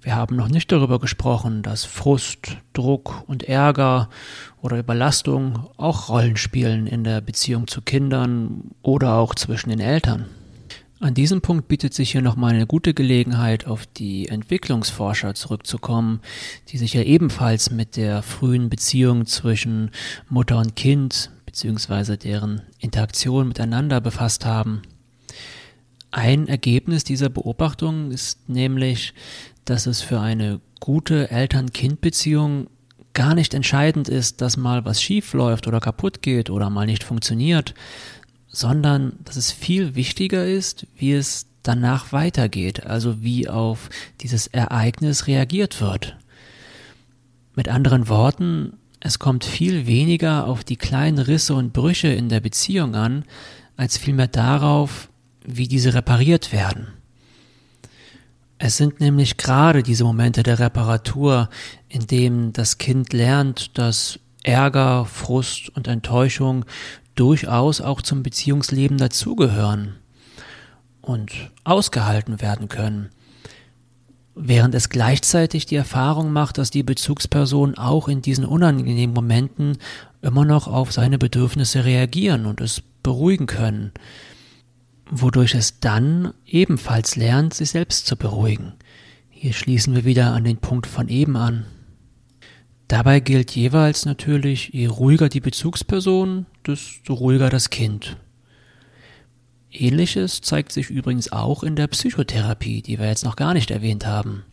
Wir 0.00 0.16
haben 0.16 0.36
noch 0.36 0.48
nicht 0.48 0.72
darüber 0.72 0.98
gesprochen, 0.98 1.62
dass 1.62 1.84
Frust, 1.84 2.58
Druck 2.72 3.22
und 3.26 3.42
Ärger 3.42 4.08
oder 4.60 4.78
Überlastung 4.78 5.68
auch 5.76 6.08
Rollen 6.08 6.36
spielen 6.36 6.86
in 6.86 7.04
der 7.04 7.20
Beziehung 7.20 7.66
zu 7.68 7.80
Kindern 7.80 8.70
oder 8.82 9.14
auch 9.14 9.34
zwischen 9.34 9.70
den 9.70 9.80
Eltern. 9.80 10.26
An 11.00 11.12
diesem 11.12 11.40
Punkt 11.40 11.66
bietet 11.66 11.92
sich 11.92 12.12
hier 12.12 12.22
nochmal 12.22 12.54
eine 12.54 12.66
gute 12.66 12.94
Gelegenheit, 12.94 13.66
auf 13.66 13.84
die 13.86 14.28
Entwicklungsforscher 14.28 15.34
zurückzukommen, 15.34 16.20
die 16.68 16.78
sich 16.78 16.94
ja 16.94 17.02
ebenfalls 17.02 17.70
mit 17.70 17.96
der 17.96 18.22
frühen 18.22 18.68
Beziehung 18.68 19.26
zwischen 19.26 19.90
Mutter 20.28 20.58
und 20.58 20.76
Kind 20.76 21.30
beziehungsweise 21.46 22.16
deren 22.16 22.62
Interaktion 22.78 23.48
miteinander 23.48 24.00
befasst 24.00 24.44
haben. 24.44 24.82
Ein 26.12 26.46
Ergebnis 26.46 27.02
dieser 27.02 27.28
Beobachtung 27.28 28.12
ist 28.12 28.48
nämlich, 28.48 29.14
dass 29.64 29.86
es 29.86 30.00
für 30.00 30.20
eine 30.20 30.60
gute 30.78 31.30
Eltern-Kind-Beziehung 31.30 32.68
gar 33.14 33.34
nicht 33.34 33.54
entscheidend 33.54 34.08
ist, 34.08 34.40
dass 34.40 34.56
mal 34.56 34.84
was 34.84 35.02
schief 35.02 35.32
läuft 35.32 35.66
oder 35.66 35.80
kaputt 35.80 36.22
geht 36.22 36.50
oder 36.50 36.70
mal 36.70 36.86
nicht 36.86 37.02
funktioniert, 37.02 37.74
sondern 38.54 39.18
dass 39.24 39.36
es 39.36 39.52
viel 39.52 39.94
wichtiger 39.94 40.46
ist, 40.46 40.86
wie 40.96 41.12
es 41.12 41.46
danach 41.62 42.12
weitergeht, 42.12 42.86
also 42.86 43.22
wie 43.22 43.48
auf 43.48 43.90
dieses 44.20 44.46
Ereignis 44.46 45.26
reagiert 45.26 45.80
wird. 45.80 46.16
Mit 47.56 47.68
anderen 47.68 48.08
Worten, 48.08 48.74
es 49.00 49.18
kommt 49.18 49.44
viel 49.44 49.86
weniger 49.86 50.46
auf 50.46 50.64
die 50.64 50.76
kleinen 50.76 51.18
Risse 51.18 51.54
und 51.54 51.72
Brüche 51.72 52.08
in 52.08 52.28
der 52.28 52.40
Beziehung 52.40 52.94
an, 52.94 53.24
als 53.76 53.98
vielmehr 53.98 54.28
darauf, 54.28 55.08
wie 55.44 55.68
diese 55.68 55.94
repariert 55.94 56.52
werden. 56.52 56.88
Es 58.58 58.76
sind 58.76 59.00
nämlich 59.00 59.36
gerade 59.36 59.82
diese 59.82 60.04
Momente 60.04 60.42
der 60.42 60.58
Reparatur, 60.58 61.50
in 61.88 62.06
denen 62.06 62.52
das 62.52 62.78
Kind 62.78 63.12
lernt, 63.12 63.76
dass 63.78 64.18
Ärger, 64.42 65.06
Frust 65.06 65.70
und 65.70 65.88
Enttäuschung 65.88 66.64
durchaus 67.14 67.80
auch 67.80 68.02
zum 68.02 68.22
Beziehungsleben 68.22 68.98
dazugehören 68.98 69.96
und 71.00 71.32
ausgehalten 71.64 72.40
werden 72.40 72.68
können 72.68 73.10
während 74.34 74.74
es 74.74 74.88
gleichzeitig 74.88 75.66
die 75.66 75.76
Erfahrung 75.76 76.32
macht, 76.32 76.58
dass 76.58 76.70
die 76.70 76.82
Bezugsperson 76.82 77.76
auch 77.76 78.08
in 78.08 78.22
diesen 78.22 78.44
unangenehmen 78.44 79.14
Momenten 79.14 79.78
immer 80.22 80.44
noch 80.44 80.66
auf 80.66 80.92
seine 80.92 81.18
Bedürfnisse 81.18 81.84
reagieren 81.84 82.46
und 82.46 82.60
es 82.60 82.82
beruhigen 83.02 83.46
können, 83.46 83.92
wodurch 85.10 85.54
es 85.54 85.80
dann 85.80 86.32
ebenfalls 86.46 87.16
lernt, 87.16 87.54
sich 87.54 87.70
selbst 87.70 88.06
zu 88.06 88.16
beruhigen. 88.16 88.72
Hier 89.30 89.52
schließen 89.52 89.94
wir 89.94 90.04
wieder 90.04 90.32
an 90.32 90.44
den 90.44 90.56
Punkt 90.56 90.86
von 90.86 91.08
eben 91.08 91.36
an. 91.36 91.66
Dabei 92.88 93.20
gilt 93.20 93.50
jeweils 93.52 94.04
natürlich, 94.04 94.68
je 94.72 94.86
ruhiger 94.86 95.28
die 95.28 95.40
Bezugsperson, 95.40 96.46
desto 96.66 97.14
ruhiger 97.14 97.48
das 97.48 97.70
Kind. 97.70 98.16
Ähnliches 99.70 100.40
zeigt 100.40 100.70
sich 100.72 100.90
übrigens 100.90 101.32
auch 101.32 101.62
in 101.62 101.76
der 101.76 101.88
Psychotherapie, 101.88 102.82
die 102.82 102.98
wir 102.98 103.06
jetzt 103.06 103.24
noch 103.24 103.36
gar 103.36 103.54
nicht 103.54 103.70
erwähnt 103.70 104.06
haben, 104.06 104.44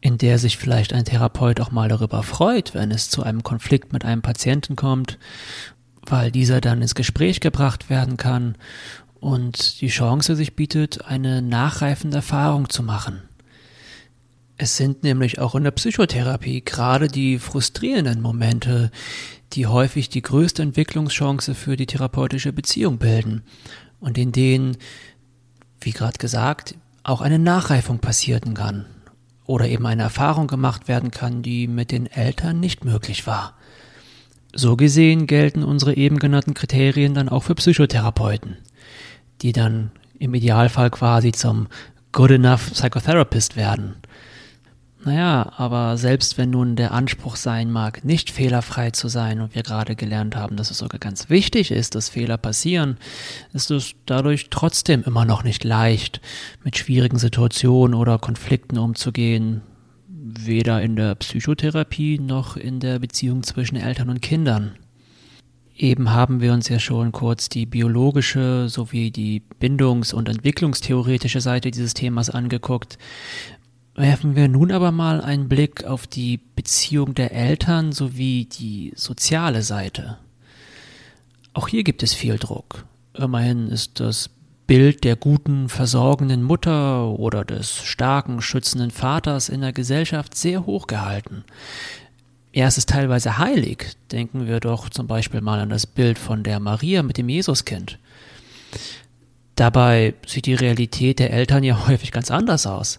in 0.00 0.16
der 0.16 0.38
sich 0.38 0.56
vielleicht 0.56 0.92
ein 0.92 1.04
Therapeut 1.04 1.60
auch 1.60 1.70
mal 1.70 1.88
darüber 1.88 2.22
freut, 2.22 2.74
wenn 2.74 2.90
es 2.90 3.10
zu 3.10 3.22
einem 3.22 3.42
Konflikt 3.42 3.92
mit 3.92 4.04
einem 4.04 4.22
Patienten 4.22 4.76
kommt, 4.76 5.18
weil 6.06 6.30
dieser 6.30 6.60
dann 6.60 6.80
ins 6.80 6.94
Gespräch 6.94 7.40
gebracht 7.40 7.90
werden 7.90 8.16
kann 8.16 8.56
und 9.18 9.82
die 9.82 9.88
Chance 9.88 10.34
sich 10.34 10.56
bietet, 10.56 11.04
eine 11.04 11.42
nachreifende 11.42 12.18
Erfahrung 12.18 12.70
zu 12.70 12.82
machen. 12.82 13.22
Es 14.62 14.76
sind 14.76 15.04
nämlich 15.04 15.38
auch 15.38 15.54
in 15.54 15.64
der 15.64 15.70
Psychotherapie 15.70 16.60
gerade 16.62 17.08
die 17.08 17.38
frustrierenden 17.38 18.20
Momente, 18.20 18.90
die 19.54 19.66
häufig 19.66 20.10
die 20.10 20.20
größte 20.20 20.60
Entwicklungschance 20.60 21.54
für 21.54 21.78
die 21.78 21.86
therapeutische 21.86 22.52
Beziehung 22.52 22.98
bilden 22.98 23.40
und 24.00 24.18
in 24.18 24.32
denen, 24.32 24.76
wie 25.80 25.92
gerade 25.92 26.18
gesagt, 26.18 26.74
auch 27.04 27.22
eine 27.22 27.38
Nachreifung 27.38 28.00
passieren 28.00 28.52
kann 28.52 28.84
oder 29.46 29.66
eben 29.66 29.86
eine 29.86 30.02
Erfahrung 30.02 30.46
gemacht 30.46 30.88
werden 30.88 31.10
kann, 31.10 31.40
die 31.40 31.66
mit 31.66 31.90
den 31.90 32.04
Eltern 32.04 32.60
nicht 32.60 32.84
möglich 32.84 33.26
war. 33.26 33.56
So 34.54 34.76
gesehen 34.76 35.26
gelten 35.26 35.64
unsere 35.64 35.96
eben 35.96 36.18
genannten 36.18 36.52
Kriterien 36.52 37.14
dann 37.14 37.30
auch 37.30 37.44
für 37.44 37.54
Psychotherapeuten, 37.54 38.58
die 39.40 39.52
dann 39.52 39.90
im 40.18 40.34
Idealfall 40.34 40.90
quasi 40.90 41.32
zum 41.32 41.68
Good 42.12 42.32
Enough 42.32 42.72
Psychotherapist 42.74 43.56
werden 43.56 43.94
naja, 45.02 45.52
aber 45.56 45.96
selbst 45.96 46.36
wenn 46.36 46.50
nun 46.50 46.76
der 46.76 46.92
Anspruch 46.92 47.36
sein 47.36 47.70
mag, 47.70 48.04
nicht 48.04 48.30
fehlerfrei 48.30 48.90
zu 48.90 49.08
sein 49.08 49.40
und 49.40 49.54
wir 49.54 49.62
gerade 49.62 49.96
gelernt 49.96 50.36
haben, 50.36 50.56
dass 50.56 50.70
es 50.70 50.78
sogar 50.78 50.98
ganz 50.98 51.30
wichtig 51.30 51.70
ist, 51.70 51.94
dass 51.94 52.10
Fehler 52.10 52.36
passieren, 52.36 52.98
ist 53.54 53.70
es 53.70 53.94
dadurch 54.04 54.50
trotzdem 54.50 55.02
immer 55.04 55.24
noch 55.24 55.42
nicht 55.42 55.64
leicht, 55.64 56.20
mit 56.64 56.76
schwierigen 56.76 57.18
Situationen 57.18 57.94
oder 57.94 58.18
Konflikten 58.18 58.76
umzugehen, 58.76 59.62
weder 60.08 60.82
in 60.82 60.96
der 60.96 61.14
Psychotherapie 61.14 62.18
noch 62.18 62.58
in 62.58 62.78
der 62.78 62.98
Beziehung 62.98 63.42
zwischen 63.42 63.76
Eltern 63.76 64.10
und 64.10 64.20
Kindern. 64.20 64.76
Eben 65.80 66.10
haben 66.10 66.42
wir 66.42 66.52
uns 66.52 66.68
ja 66.68 66.78
schon 66.78 67.10
kurz 67.10 67.48
die 67.48 67.64
biologische 67.64 68.68
sowie 68.68 69.10
die 69.10 69.42
bindungs- 69.60 70.12
und 70.12 70.28
entwicklungstheoretische 70.28 71.40
Seite 71.40 71.70
dieses 71.70 71.94
Themas 71.94 72.28
angeguckt. 72.28 72.98
Werfen 74.00 74.34
wir 74.34 74.48
nun 74.48 74.72
aber 74.72 74.92
mal 74.92 75.20
einen 75.20 75.50
Blick 75.50 75.84
auf 75.84 76.06
die 76.06 76.38
Beziehung 76.56 77.14
der 77.14 77.32
Eltern 77.32 77.92
sowie 77.92 78.46
die 78.46 78.94
soziale 78.96 79.62
Seite. 79.62 80.16
Auch 81.52 81.68
hier 81.68 81.84
gibt 81.84 82.02
es 82.02 82.14
viel 82.14 82.38
Druck. 82.38 82.86
Immerhin 83.12 83.68
ist 83.68 84.00
das 84.00 84.30
Bild 84.66 85.04
der 85.04 85.16
guten, 85.16 85.68
versorgenden 85.68 86.42
Mutter 86.42 87.10
oder 87.10 87.44
des 87.44 87.76
starken, 87.76 88.40
schützenden 88.40 88.90
Vaters 88.90 89.50
in 89.50 89.60
der 89.60 89.74
Gesellschaft 89.74 90.34
sehr 90.34 90.64
hoch 90.64 90.86
gehalten. 90.86 91.44
Er 92.52 92.68
ist 92.68 92.78
es 92.78 92.86
teilweise 92.86 93.36
heilig. 93.36 93.98
Denken 94.12 94.46
wir 94.46 94.60
doch 94.60 94.88
zum 94.88 95.08
Beispiel 95.08 95.42
mal 95.42 95.60
an 95.60 95.68
das 95.68 95.86
Bild 95.86 96.18
von 96.18 96.42
der 96.42 96.58
Maria 96.58 97.02
mit 97.02 97.18
dem 97.18 97.28
Jesuskind. 97.28 97.98
Dabei 99.56 100.14
sieht 100.26 100.46
die 100.46 100.54
Realität 100.54 101.18
der 101.18 101.34
Eltern 101.34 101.64
ja 101.64 101.86
häufig 101.86 102.12
ganz 102.12 102.30
anders 102.30 102.66
aus. 102.66 102.98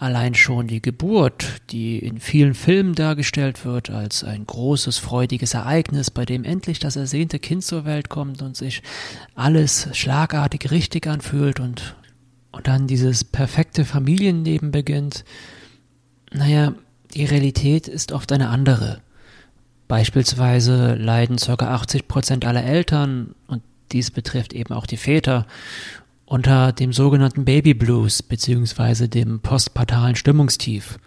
Allein 0.00 0.34
schon 0.34 0.66
die 0.66 0.80
Geburt, 0.80 1.60
die 1.68 1.98
in 1.98 2.20
vielen 2.20 2.54
Filmen 2.54 2.94
dargestellt 2.94 3.66
wird 3.66 3.90
als 3.90 4.24
ein 4.24 4.46
großes, 4.46 4.96
freudiges 4.96 5.52
Ereignis, 5.52 6.10
bei 6.10 6.24
dem 6.24 6.44
endlich 6.44 6.78
das 6.78 6.96
ersehnte 6.96 7.38
Kind 7.38 7.62
zur 7.62 7.84
Welt 7.84 8.08
kommt 8.08 8.40
und 8.40 8.56
sich 8.56 8.82
alles 9.34 9.88
schlagartig 9.92 10.70
richtig 10.70 11.06
anfühlt 11.06 11.60
und, 11.60 11.96
und 12.50 12.66
dann 12.66 12.86
dieses 12.86 13.24
perfekte 13.24 13.84
Familienleben 13.84 14.70
beginnt. 14.70 15.26
Naja, 16.32 16.72
die 17.12 17.26
Realität 17.26 17.86
ist 17.86 18.12
oft 18.12 18.32
eine 18.32 18.48
andere. 18.48 19.02
Beispielsweise 19.86 20.94
leiden 20.94 21.36
ca. 21.36 21.52
80 21.52 22.08
Prozent 22.08 22.46
aller 22.46 22.64
Eltern, 22.64 23.34
und 23.48 23.62
dies 23.92 24.10
betrifft 24.10 24.54
eben 24.54 24.72
auch 24.72 24.86
die 24.86 24.96
Väter, 24.96 25.46
unter 26.30 26.70
dem 26.70 26.92
sogenannten 26.92 27.44
Baby 27.44 27.74
Blues 27.74 28.22
bzw. 28.22 29.08
dem 29.08 29.40
postpartalen 29.40 30.14
Stimmungstief. 30.14 31.00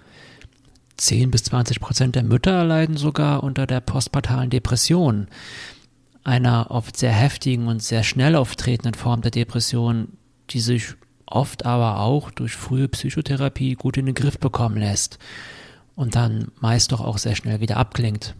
10 0.97 1.31
bis 1.31 1.43
20 1.43 1.79
Prozent 1.79 2.15
der 2.15 2.23
Mütter 2.23 2.65
leiden 2.65 2.97
sogar 2.97 3.41
unter 3.41 3.65
der 3.65 3.79
postpartalen 3.79 4.49
Depression, 4.49 5.27
einer 6.25 6.71
oft 6.71 6.97
sehr 6.97 7.13
heftigen 7.13 7.67
und 7.67 7.81
sehr 7.81 8.03
schnell 8.03 8.35
auftretenden 8.35 8.95
Form 8.95 9.21
der 9.21 9.31
Depression, 9.31 10.09
die 10.49 10.59
sich 10.59 10.95
oft 11.25 11.65
aber 11.65 12.01
auch 12.01 12.29
durch 12.29 12.51
frühe 12.57 12.89
Psychotherapie 12.89 13.75
gut 13.75 13.95
in 13.95 14.07
den 14.07 14.15
Griff 14.15 14.37
bekommen 14.37 14.75
lässt 14.75 15.19
und 15.95 16.15
dann 16.15 16.51
meist 16.59 16.91
doch 16.91 16.99
auch 16.99 17.17
sehr 17.17 17.37
schnell 17.37 17.61
wieder 17.61 17.77
abklingt. 17.77 18.35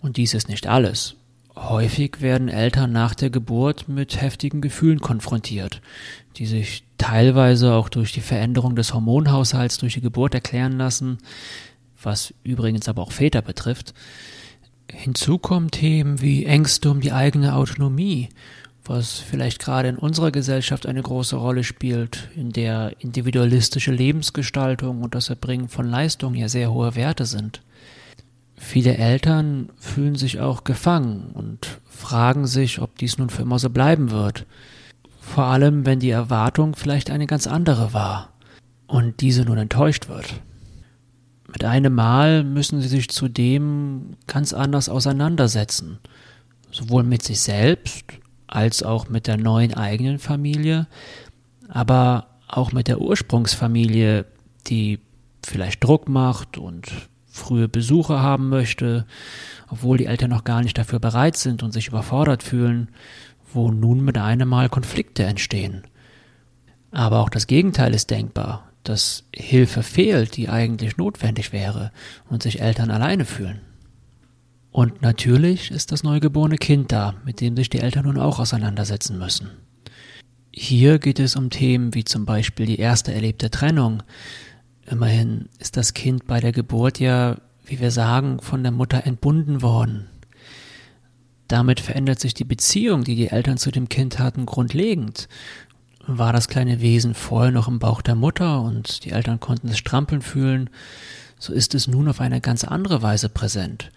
Und 0.00 0.18
dies 0.18 0.34
ist 0.34 0.48
nicht 0.48 0.68
alles. 0.68 1.16
Häufig 1.54 2.20
werden 2.22 2.48
Eltern 2.48 2.92
nach 2.92 3.14
der 3.14 3.28
Geburt 3.28 3.88
mit 3.88 4.20
heftigen 4.20 4.62
Gefühlen 4.62 5.00
konfrontiert, 5.00 5.82
die 6.36 6.46
sich 6.46 6.84
teilweise 6.96 7.74
auch 7.74 7.88
durch 7.90 8.12
die 8.12 8.22
Veränderung 8.22 8.74
des 8.74 8.94
Hormonhaushalts 8.94 9.76
durch 9.78 9.94
die 9.94 10.00
Geburt 10.00 10.34
erklären 10.34 10.78
lassen, 10.78 11.18
was 12.02 12.32
übrigens 12.42 12.88
aber 12.88 13.02
auch 13.02 13.12
Väter 13.12 13.42
betrifft. 13.42 13.92
Hinzu 14.90 15.38
kommen 15.38 15.70
Themen 15.70 16.20
wie 16.22 16.46
Ängste 16.46 16.90
um 16.90 17.00
die 17.00 17.12
eigene 17.12 17.54
Autonomie, 17.54 18.30
was 18.84 19.18
vielleicht 19.18 19.58
gerade 19.58 19.88
in 19.88 19.96
unserer 19.96 20.30
Gesellschaft 20.30 20.86
eine 20.86 21.02
große 21.02 21.36
Rolle 21.36 21.64
spielt, 21.64 22.30
in 22.34 22.50
der 22.50 22.96
individualistische 23.00 23.92
Lebensgestaltung 23.92 25.02
und 25.02 25.14
das 25.14 25.28
Erbringen 25.28 25.68
von 25.68 25.88
Leistungen 25.88 26.34
ja 26.34 26.48
sehr 26.48 26.72
hohe 26.72 26.94
Werte 26.96 27.26
sind. 27.26 27.60
Viele 28.64 28.96
Eltern 28.96 29.70
fühlen 29.76 30.14
sich 30.14 30.40
auch 30.40 30.62
gefangen 30.62 31.32
und 31.34 31.80
fragen 31.84 32.46
sich, 32.46 32.80
ob 32.80 32.96
dies 32.96 33.18
nun 33.18 33.28
für 33.28 33.42
immer 33.42 33.58
so 33.58 33.68
bleiben 33.68 34.12
wird. 34.12 34.46
Vor 35.20 35.44
allem, 35.44 35.84
wenn 35.84 35.98
die 35.98 36.10
Erwartung 36.10 36.74
vielleicht 36.76 37.10
eine 37.10 37.26
ganz 37.26 37.48
andere 37.48 37.92
war 37.92 38.32
und 38.86 39.20
diese 39.20 39.42
nun 39.42 39.58
enttäuscht 39.58 40.08
wird. 40.08 40.40
Mit 41.48 41.64
einem 41.64 41.92
Mal 41.92 42.44
müssen 42.44 42.80
sie 42.80 42.88
sich 42.88 43.10
zudem 43.10 44.16
ganz 44.26 44.54
anders 44.54 44.88
auseinandersetzen, 44.88 45.98
sowohl 46.70 47.02
mit 47.02 47.22
sich 47.22 47.40
selbst 47.40 48.04
als 48.46 48.84
auch 48.84 49.08
mit 49.08 49.26
der 49.26 49.36
neuen 49.36 49.74
eigenen 49.74 50.20
Familie, 50.20 50.86
aber 51.68 52.28
auch 52.46 52.72
mit 52.72 52.86
der 52.86 53.00
Ursprungsfamilie, 53.00 54.24
die 54.68 55.00
vielleicht 55.44 55.82
Druck 55.82 56.08
macht 56.08 56.56
und 56.58 56.86
frühe 57.32 57.68
Besuche 57.68 58.20
haben 58.20 58.48
möchte, 58.48 59.06
obwohl 59.68 59.98
die 59.98 60.06
Eltern 60.06 60.30
noch 60.30 60.44
gar 60.44 60.62
nicht 60.62 60.76
dafür 60.76 61.00
bereit 61.00 61.36
sind 61.36 61.62
und 61.62 61.72
sich 61.72 61.88
überfordert 61.88 62.42
fühlen, 62.42 62.88
wo 63.52 63.70
nun 63.70 64.04
mit 64.04 64.18
einem 64.18 64.48
Mal 64.48 64.68
Konflikte 64.68 65.24
entstehen. 65.24 65.82
Aber 66.90 67.20
auch 67.20 67.30
das 67.30 67.46
Gegenteil 67.46 67.94
ist 67.94 68.10
denkbar, 68.10 68.70
dass 68.84 69.24
Hilfe 69.34 69.82
fehlt, 69.82 70.36
die 70.36 70.48
eigentlich 70.48 70.98
notwendig 70.98 71.52
wäre 71.52 71.90
und 72.28 72.42
sich 72.42 72.60
Eltern 72.60 72.90
alleine 72.90 73.24
fühlen. 73.24 73.60
Und 74.70 75.02
natürlich 75.02 75.70
ist 75.70 75.92
das 75.92 76.02
neugeborene 76.02 76.56
Kind 76.56 76.92
da, 76.92 77.14
mit 77.24 77.40
dem 77.40 77.56
sich 77.56 77.70
die 77.70 77.80
Eltern 77.80 78.04
nun 78.04 78.18
auch 78.18 78.38
auseinandersetzen 78.38 79.18
müssen. 79.18 79.50
Hier 80.50 80.98
geht 80.98 81.18
es 81.18 81.36
um 81.36 81.50
Themen 81.50 81.94
wie 81.94 82.04
zum 82.04 82.26
Beispiel 82.26 82.66
die 82.66 82.78
erste 82.78 83.12
erlebte 83.12 83.50
Trennung. 83.50 84.02
Immerhin 84.86 85.48
ist 85.58 85.76
das 85.76 85.94
Kind 85.94 86.26
bei 86.26 86.40
der 86.40 86.52
Geburt 86.52 86.98
ja, 86.98 87.36
wie 87.64 87.80
wir 87.80 87.90
sagen, 87.90 88.40
von 88.40 88.62
der 88.62 88.72
Mutter 88.72 89.06
entbunden 89.06 89.62
worden. 89.62 90.08
Damit 91.48 91.80
verändert 91.80 92.18
sich 92.18 92.34
die 92.34 92.44
Beziehung, 92.44 93.04
die 93.04 93.14
die 93.14 93.28
Eltern 93.28 93.58
zu 93.58 93.70
dem 93.70 93.88
Kind 93.88 94.18
hatten, 94.18 94.46
grundlegend. 94.46 95.28
War 96.06 96.32
das 96.32 96.48
kleine 96.48 96.80
Wesen 96.80 97.14
vorher 97.14 97.52
noch 97.52 97.68
im 97.68 97.78
Bauch 97.78 98.02
der 98.02 98.14
Mutter 98.14 98.62
und 98.62 99.04
die 99.04 99.10
Eltern 99.10 99.38
konnten 99.38 99.68
es 99.68 99.78
strampeln 99.78 100.22
fühlen, 100.22 100.70
so 101.38 101.52
ist 101.52 101.74
es 101.74 101.86
nun 101.86 102.08
auf 102.08 102.20
eine 102.20 102.40
ganz 102.40 102.64
andere 102.64 103.02
Weise 103.02 103.28
präsent. 103.28 103.90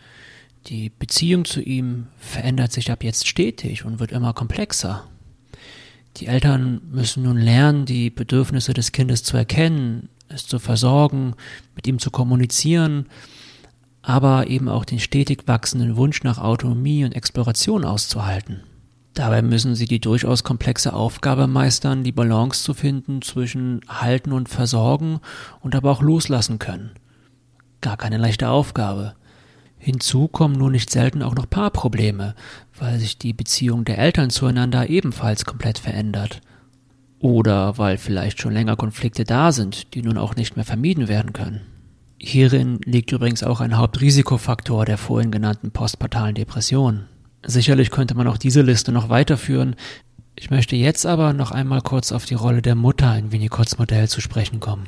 Die 0.67 0.89
Beziehung 0.89 1.45
zu 1.45 1.61
ihm 1.61 2.07
verändert 2.17 2.71
sich 2.71 2.91
ab 2.91 3.03
jetzt 3.03 3.27
stetig 3.27 3.85
und 3.85 3.99
wird 3.99 4.11
immer 4.11 4.33
komplexer. 4.33 5.07
Die 6.17 6.27
Eltern 6.27 6.81
müssen 6.91 7.23
nun 7.23 7.37
lernen, 7.37 7.85
die 7.85 8.09
Bedürfnisse 8.09 8.73
des 8.73 8.91
Kindes 8.91 9.23
zu 9.23 9.37
erkennen, 9.37 10.09
es 10.35 10.45
zu 10.45 10.59
versorgen, 10.59 11.33
mit 11.75 11.87
ihm 11.87 11.99
zu 11.99 12.11
kommunizieren, 12.11 13.07
aber 14.01 14.47
eben 14.47 14.69
auch 14.69 14.85
den 14.85 14.99
stetig 14.99 15.47
wachsenden 15.47 15.95
Wunsch 15.95 16.23
nach 16.23 16.37
Autonomie 16.37 17.03
und 17.05 17.15
Exploration 17.15 17.83
auszuhalten. 17.83 18.63
Dabei 19.15 19.41
müssen 19.41 19.75
sie 19.75 19.85
die 19.85 20.01
durchaus 20.01 20.43
komplexe 20.43 20.93
Aufgabe 20.93 21.47
meistern, 21.47 22.03
die 22.03 22.11
Balance 22.11 22.63
zu 22.63 22.73
finden 22.73 23.21
zwischen 23.21 23.79
halten 23.87 24.33
und 24.33 24.49
versorgen 24.49 25.21
und 25.61 25.73
aber 25.73 25.89
auch 25.89 26.01
loslassen 26.01 26.59
können. 26.59 26.91
Gar 27.79 27.95
keine 27.95 28.17
leichte 28.17 28.49
Aufgabe. 28.49 29.15
Hinzu 29.77 30.27
kommen 30.27 30.55
nur 30.55 30.69
nicht 30.69 30.89
selten 30.89 31.23
auch 31.23 31.35
noch 31.35 31.49
Paarprobleme, 31.49 32.35
weil 32.77 32.99
sich 32.99 33.17
die 33.17 33.33
Beziehung 33.33 33.85
der 33.85 33.99
Eltern 33.99 34.29
zueinander 34.29 34.89
ebenfalls 34.89 35.45
komplett 35.45 35.79
verändert. 35.79 36.41
Oder 37.25 37.79
weil 37.79 37.97
vielleicht 37.97 38.39
schon 38.39 38.53
länger 38.53 38.75
Konflikte 38.75 39.23
da 39.23 39.51
sind, 39.51 39.95
die 39.95 40.03
nun 40.03 40.19
auch 40.19 40.35
nicht 40.35 40.57
mehr 40.57 40.63
vermieden 40.63 41.07
werden 41.07 41.33
können. 41.33 41.61
Hierin 42.19 42.79
liegt 42.85 43.11
übrigens 43.11 43.41
auch 43.41 43.61
ein 43.61 43.79
Hauptrisikofaktor 43.79 44.85
der 44.85 44.99
vorhin 44.99 45.31
genannten 45.31 45.71
postpartalen 45.71 46.35
Depression. 46.35 47.05
Sicherlich 47.43 47.89
könnte 47.89 48.13
man 48.13 48.27
auch 48.27 48.37
diese 48.37 48.61
Liste 48.61 48.91
noch 48.91 49.09
weiterführen. 49.09 49.75
Ich 50.35 50.51
möchte 50.51 50.75
jetzt 50.75 51.07
aber 51.07 51.33
noch 51.33 51.49
einmal 51.49 51.81
kurz 51.81 52.11
auf 52.11 52.25
die 52.25 52.35
Rolle 52.35 52.61
der 52.61 52.75
Mutter 52.75 53.17
in 53.17 53.31
Winnicotts 53.31 53.79
Modell 53.79 54.07
zu 54.07 54.21
sprechen 54.21 54.59
kommen 54.59 54.85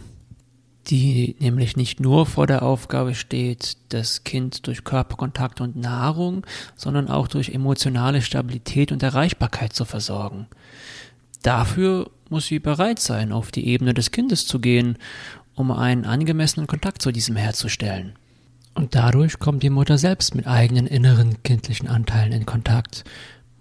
die 0.90 1.36
nämlich 1.40 1.76
nicht 1.76 2.00
nur 2.00 2.26
vor 2.26 2.48
der 2.48 2.64
Aufgabe 2.64 3.14
steht, 3.14 3.76
das 3.90 4.24
Kind 4.24 4.68
durch 4.68 4.86
Körperkontakt 4.86 5.60
und 5.60 5.76
Nahrung, 5.76 6.46
sondern 6.78 7.10
auch 7.10 7.28
durch 7.28 7.50
emotionale 7.50 8.22
Stabilität 8.22 8.94
und 8.94 9.04
Erreichbarkeit 9.04 9.74
zu 9.74 9.84
versorgen. 9.84 10.48
Dafür 11.44 12.10
muss 12.32 12.48
sie 12.48 12.60
bereit 12.60 13.00
sein, 13.00 13.32
auf 13.32 13.52
die 13.52 13.68
Ebene 13.68 13.94
des 13.94 14.12
Kindes 14.12 14.46
zu 14.46 14.60
gehen, 14.60 14.98
um 15.56 15.72
einen 15.72 16.06
angemessenen 16.06 16.68
Kontakt 16.68 17.02
zu 17.02 17.12
diesem 17.12 17.36
herzustellen. 17.36 18.14
Und 18.74 18.94
dadurch 18.94 19.40
kommt 19.40 19.64
die 19.64 19.72
Mutter 19.72 19.98
selbst 19.98 20.36
mit 20.36 20.46
eigenen 20.46 20.86
inneren 20.86 21.42
kindlichen 21.42 21.88
Anteilen 21.88 22.32
in 22.32 22.46
Kontakt. 22.46 23.04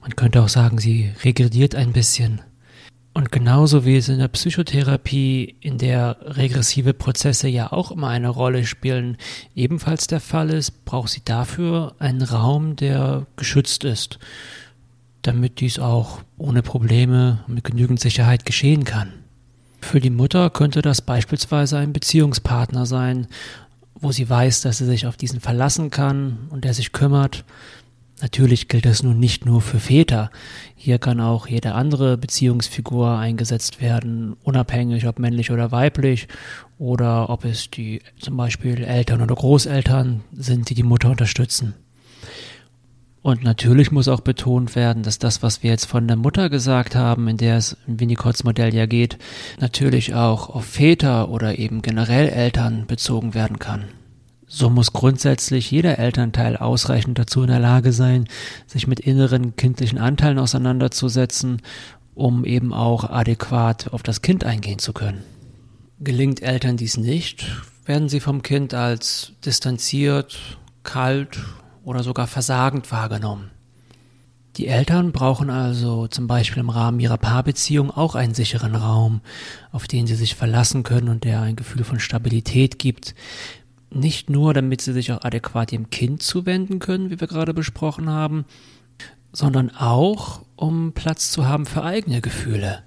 Man 0.03 0.15
könnte 0.15 0.43
auch 0.43 0.49
sagen, 0.49 0.79
sie 0.79 1.13
regrediert 1.25 1.75
ein 1.75 1.93
bisschen. 1.93 2.43
Und 3.17 3.33
genauso 3.33 3.87
wie 3.87 3.97
es 3.97 4.11
in 4.11 4.19
der 4.19 4.29
Psychotherapie, 4.29 5.57
in 5.63 5.79
der 5.79 6.19
regressive 6.21 6.93
Prozesse 6.93 7.49
ja 7.49 7.73
auch 7.73 7.91
immer 7.91 8.09
eine 8.09 8.29
Rolle 8.29 8.67
spielen, 8.67 9.17
ebenfalls 9.55 10.07
der 10.07 10.21
Fall 10.21 10.51
ist, 10.51 10.85
braucht 10.85 11.09
sie 11.09 11.23
dafür 11.25 11.95
einen 11.99 12.21
Raum, 12.21 12.77
der 12.77 13.27
geschützt 13.37 13.85
ist, 13.85 14.19
damit 15.27 15.61
dies 15.61 15.79
auch 15.79 16.21
ohne 16.39 16.63
Probleme 16.63 17.45
und 17.47 17.55
mit 17.55 17.65
genügend 17.65 18.01
Sicherheit 18.01 18.47
geschehen 18.47 18.85
kann. 18.85 19.13
Für 19.81 20.01
die 20.01 20.11
Mutter 20.11 20.51
könnte 20.51 20.83
das 20.83 21.03
beispielsweise 21.03 21.79
ein 21.79 21.93
Beziehungspartner 21.93 22.87
sein, 22.87 23.27
wo 23.95 24.13
sie 24.13 24.29
weiß, 24.29 24.63
dass 24.63 24.79
sie 24.79 24.85
sich 24.85 25.07
auf 25.07 25.17
diesen 25.17 25.41
verlassen 25.41 25.91
kann 25.91 26.39
und 26.51 26.65
der 26.65 26.75
sich 26.75 26.93
kümmert, 26.93 27.45
Natürlich 28.23 28.69
gilt 28.69 28.87
das 28.87 29.03
nun 29.03 29.21
nicht 29.21 29.45
nur 29.45 29.61
für 29.61 29.79
Väter. 29.79 30.31
Hier 30.75 30.99
kann 30.99 31.21
auch 31.21 31.47
jede 31.47 31.75
andere 31.75 32.17
Beziehungsfigur 32.17 33.19
eingesetzt 33.19 33.83
werden, 33.83 34.37
unabhängig 34.43 35.07
ob 35.07 35.19
männlich 35.19 35.51
oder 35.51 35.71
weiblich 35.71 36.27
oder 36.79 37.29
ob 37.29 37.45
es 37.45 37.71
die 37.71 38.01
zum 38.19 38.39
Beispiel 38.39 38.85
Eltern 38.85 39.21
oder 39.21 39.35
Großeltern 39.35 40.23
sind, 40.33 40.71
die 40.71 40.75
die 40.75 40.83
Mutter 40.83 41.11
unterstützen. 41.11 41.75
Und 43.27 43.43
natürlich 43.43 43.91
muss 43.91 44.07
auch 44.07 44.21
betont 44.21 44.77
werden, 44.77 45.03
dass 45.03 45.19
das, 45.19 45.43
was 45.43 45.65
wir 45.65 45.71
jetzt 45.71 45.87
von 45.87 46.07
der 46.07 46.17
Mutter 46.17 46.49
gesagt 46.49 46.95
haben, 46.95 47.27
in 47.27 47.37
der 47.37 47.57
es 47.57 47.77
im 47.89 47.99
Winnicotts 47.99 48.45
Modell 48.45 48.73
ja 48.73 48.87
geht, 48.87 49.19
natürlich 49.59 50.15
auch 50.15 50.49
auf 50.49 50.65
Väter 50.65 51.29
oder 51.29 51.59
eben 51.59 51.83
generell 51.83 52.29
Eltern 52.29 52.87
bezogen 52.87 53.35
werden 53.35 53.59
kann. 53.59 53.87
So 54.47 54.71
muss 54.71 54.93
grundsätzlich 54.93 55.73
jeder 55.73 55.99
Elternteil 55.99 56.57
ausreichend 56.57 57.19
dazu 57.19 57.43
in 57.43 57.49
der 57.49 57.59
Lage 57.59 57.91
sein, 57.91 58.29
sich 58.69 58.87
mit 58.87 59.01
inneren 59.01 59.57
kindlichen 59.57 59.99
Anteilen 59.99 60.39
auseinanderzusetzen, 60.39 61.63
um 62.15 62.45
eben 62.45 62.73
auch 62.73 63.11
adäquat 63.11 63.93
auf 63.93 64.05
das 64.05 64.23
Kind 64.23 64.45
eingehen 64.45 64.79
zu 64.79 64.93
können. 64.93 65.25
Gelingt 65.99 66.43
Eltern 66.43 66.77
dies 66.77 66.97
nicht, 66.97 67.45
werden 67.87 68.09
sie 68.09 68.21
vom 68.21 68.43
Kind 68.43 68.73
als 68.73 69.33
distanziert, 69.45 70.61
kalt 70.85 71.41
oder 71.87 72.03
sogar 72.03 72.27
versagend 72.27 72.91
wahrgenommen. 72.91 73.53
Die 74.57 74.67
Eltern 74.67 75.13
brauchen 75.13 75.51
also 75.51 76.09
zum 76.09 76.27
Beispiel 76.27 76.61
im 76.61 76.69
Rahmen 76.69 76.99
ihrer 76.99 77.17
Paarbeziehung 77.17 77.91
auch 77.91 78.17
einen 78.17 78.35
sicheren 78.35 78.75
Raum, 78.75 79.21
auf 79.71 79.87
den 79.87 80.07
sie 80.07 80.17
sich 80.17 80.35
verlassen 80.35 80.83
können 80.83 81.09
und 81.09 81.25
der 81.25 81.43
ein 81.43 81.57
Gefühl 81.57 81.85
von 81.85 82.01
Stabilität 82.01 82.81
gibt, 82.81 83.15
nicht 83.91 84.31
nur, 84.31 84.53
damit 84.53 84.81
sie 84.81 84.93
sich 84.93 85.13
auch 85.13 85.23
adäquat 85.23 85.71
dem 85.71 85.91
Kind 85.91 86.23
zuwenden 86.23 86.81
können, 86.81 87.11
wie 87.11 87.21
wir 87.21 87.29
gerade 87.29 87.55
besprochen 87.55 88.11
haben, 88.11 88.47
sondern 89.33 89.71
auch, 89.71 90.43
um 90.57 90.93
Platz 90.93 91.31
zu 91.31 91.47
haben 91.47 91.67
für 91.67 91.85
eigene 91.85 92.21
Gefühle. 92.21 92.83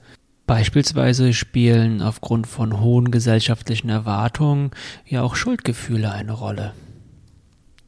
Beispielsweise 0.45 1.31
spielen 1.33 2.01
aufgrund 2.01 2.47
von 2.47 2.81
hohen 2.81 3.11
gesellschaftlichen 3.11 3.89
Erwartungen 3.89 4.71
ja 5.05 5.21
auch 5.21 5.35
Schuldgefühle 5.35 6.11
eine 6.11 6.33
Rolle. 6.33 6.73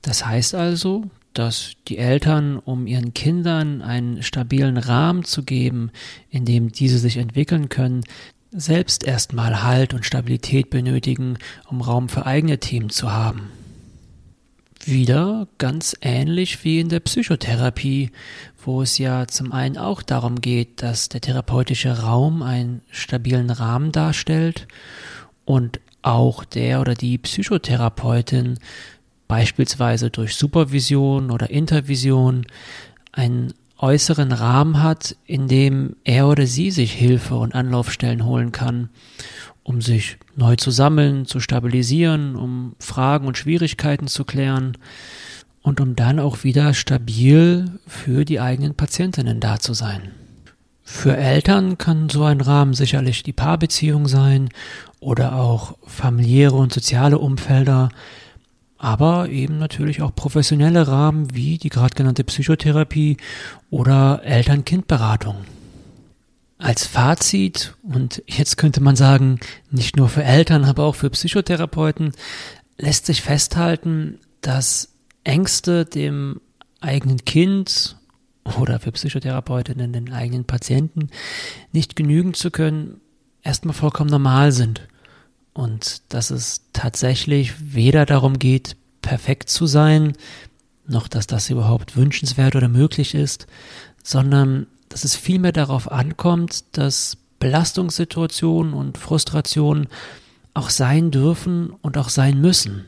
Das 0.02 0.26
heißt 0.26 0.56
also, 0.56 1.06
dass 1.34 1.74
die 1.88 1.98
Eltern, 1.98 2.58
um 2.58 2.88
ihren 2.88 3.14
Kindern 3.14 3.82
einen 3.82 4.24
stabilen 4.24 4.78
Rahmen 4.78 5.24
zu 5.24 5.44
geben, 5.44 5.92
in 6.30 6.46
dem 6.46 6.72
diese 6.72 6.98
sich 6.98 7.18
entwickeln 7.18 7.70
können, 7.70 8.04
selbst 8.52 9.06
erstmal 9.06 9.64
Halt 9.64 9.94
und 9.94 10.06
Stabilität 10.06 10.70
benötigen, 10.70 11.38
um 11.68 11.82
Raum 11.82 12.10
für 12.10 12.26
eigene 12.26 12.60
Themen 12.60 12.90
zu 12.90 13.12
haben. 13.12 13.50
wieder 14.84 15.48
ganz 15.60 15.96
ähnlich 16.02 16.64
wie 16.64 16.80
in 16.80 16.90
der 16.90 17.02
Psychotherapie, 17.02 18.12
wo 18.66 18.82
es 18.82 18.98
ja 18.98 19.28
zum 19.28 19.52
einen 19.52 19.78
auch 19.78 20.02
darum 20.02 20.42
geht, 20.42 20.82
dass 20.82 21.08
der 21.08 21.22
therapeutische 21.22 22.00
Raum 22.02 22.42
einen 22.42 22.82
stabilen 22.90 23.52
Rahmen 23.52 23.92
darstellt 23.92 24.68
und 25.46 25.80
auch 26.02 26.44
der 26.44 26.82
oder 26.82 26.96
die 26.96 27.20
Psychotherapeutin 27.20 28.58
beispielsweise 29.32 30.10
durch 30.10 30.36
Supervision 30.36 31.32
oder 31.32 31.50
Intervision 31.52 32.46
einen 33.13 33.54
äußeren 33.78 34.34
Rahmen 34.34 34.84
hat, 34.84 35.15
in 35.26 35.48
dem 35.48 35.96
er 36.04 36.28
oder 36.28 36.46
sie 36.46 36.70
sich 36.70 36.91
Hilfe 36.91 37.36
und 37.36 37.56
Anlaufstellen 37.56 38.26
holen 38.26 38.52
kann, 38.52 38.89
um 39.63 39.80
sich 39.80 40.17
neu 40.36 40.58
zu 40.58 40.70
sammeln, 40.70 41.26
zu 41.26 41.39
stabilisieren, 41.39 42.36
um 42.36 42.76
Fragen 42.78 43.26
und 43.26 43.38
Schwierigkeiten 43.38 44.08
zu 44.08 44.26
klären 44.26 44.78
und 45.62 45.80
um 45.80 45.96
dann 45.96 46.20
auch 46.20 46.44
wieder 46.44 46.74
stabil 46.74 47.72
für 47.88 48.26
die 48.26 48.41
eigenen 48.41 48.76
Patientinnen 48.76 49.39
da 49.39 49.60
zu 49.60 49.74
sein. 49.74 50.12
Für 50.84 51.15
Eltern 51.15 51.78
kann 51.78 52.10
so 52.10 52.26
ein 52.26 52.41
Rahmen 52.41 52.74
sicherlich 52.74 53.24
die 53.24 53.32
Paarbeziehung 53.32 54.10
sein 54.10 54.50
oder 55.00 55.36
auch 55.36 55.78
familiäre 55.88 56.58
und 56.58 56.74
soziale 56.74 57.17
Umfelder, 57.17 57.91
aber 58.82 59.30
eben 59.30 59.60
natürlich 59.60 60.02
auch 60.02 60.15
professionelle 60.15 60.88
Rahmen 60.88 61.36
wie 61.36 61.60
die 61.60 61.70
gerade 61.70 61.94
genannte 61.94 62.24
Psychotherapie 62.24 63.17
oder 63.70 64.24
Eltern-Kind-Beratung. 64.24 65.36
Als 66.58 66.88
Fazit, 66.88 67.76
und 67.84 68.24
jetzt 68.26 68.58
könnte 68.58 68.82
man 68.82 68.96
sagen, 68.96 69.39
nicht 69.70 69.98
nur 69.98 70.10
für 70.10 70.24
Eltern, 70.24 70.65
aber 70.65 70.86
auch 70.86 70.96
für 70.96 71.12
Psychotherapeuten, 71.12 72.13
lässt 72.80 73.06
sich 73.06 73.22
festhalten, 73.22 74.17
dass 74.41 74.89
Ängste 75.24 75.86
dem 75.86 76.41
eigenen 76.80 77.24
Kind 77.24 77.98
oder 78.60 78.80
für 78.80 78.91
Psychotherapeutinnen 78.91 79.94
den 79.94 80.12
eigenen 80.12 80.46
Patienten 80.46 81.12
nicht 81.72 81.96
genügen 81.96 82.34
zu 82.34 82.50
können, 82.50 83.00
erstmal 83.44 83.76
vollkommen 83.76 84.10
normal 84.10 84.52
sind. 84.52 84.88
Und 85.54 86.02
dass 86.10 86.32
es 86.32 86.62
tatsächlich 86.74 87.54
weder 87.74 88.06
darum 88.06 88.40
geht, 88.40 88.78
perfekt 89.02 89.50
zu 89.50 89.66
sein, 89.66 90.14
noch 90.88 91.08
dass 91.08 91.28
das 91.28 91.50
überhaupt 91.50 91.96
wünschenswert 91.96 92.56
oder 92.56 92.68
möglich 92.68 93.16
ist, 93.16 93.48
sondern 94.04 94.68
dass 94.90 95.04
es 95.04 95.16
vielmehr 95.16 95.52
darauf 95.52 95.92
ankommt, 95.92 96.66
dass 96.78 97.18
Belastungssituationen 97.40 98.74
und 98.74 98.98
Frustrationen 98.98 99.88
auch 100.54 100.70
sein 100.70 101.12
dürfen 101.12 101.72
und 101.82 101.98
auch 101.98 102.10
sein 102.10 102.40
müssen. 102.40 102.86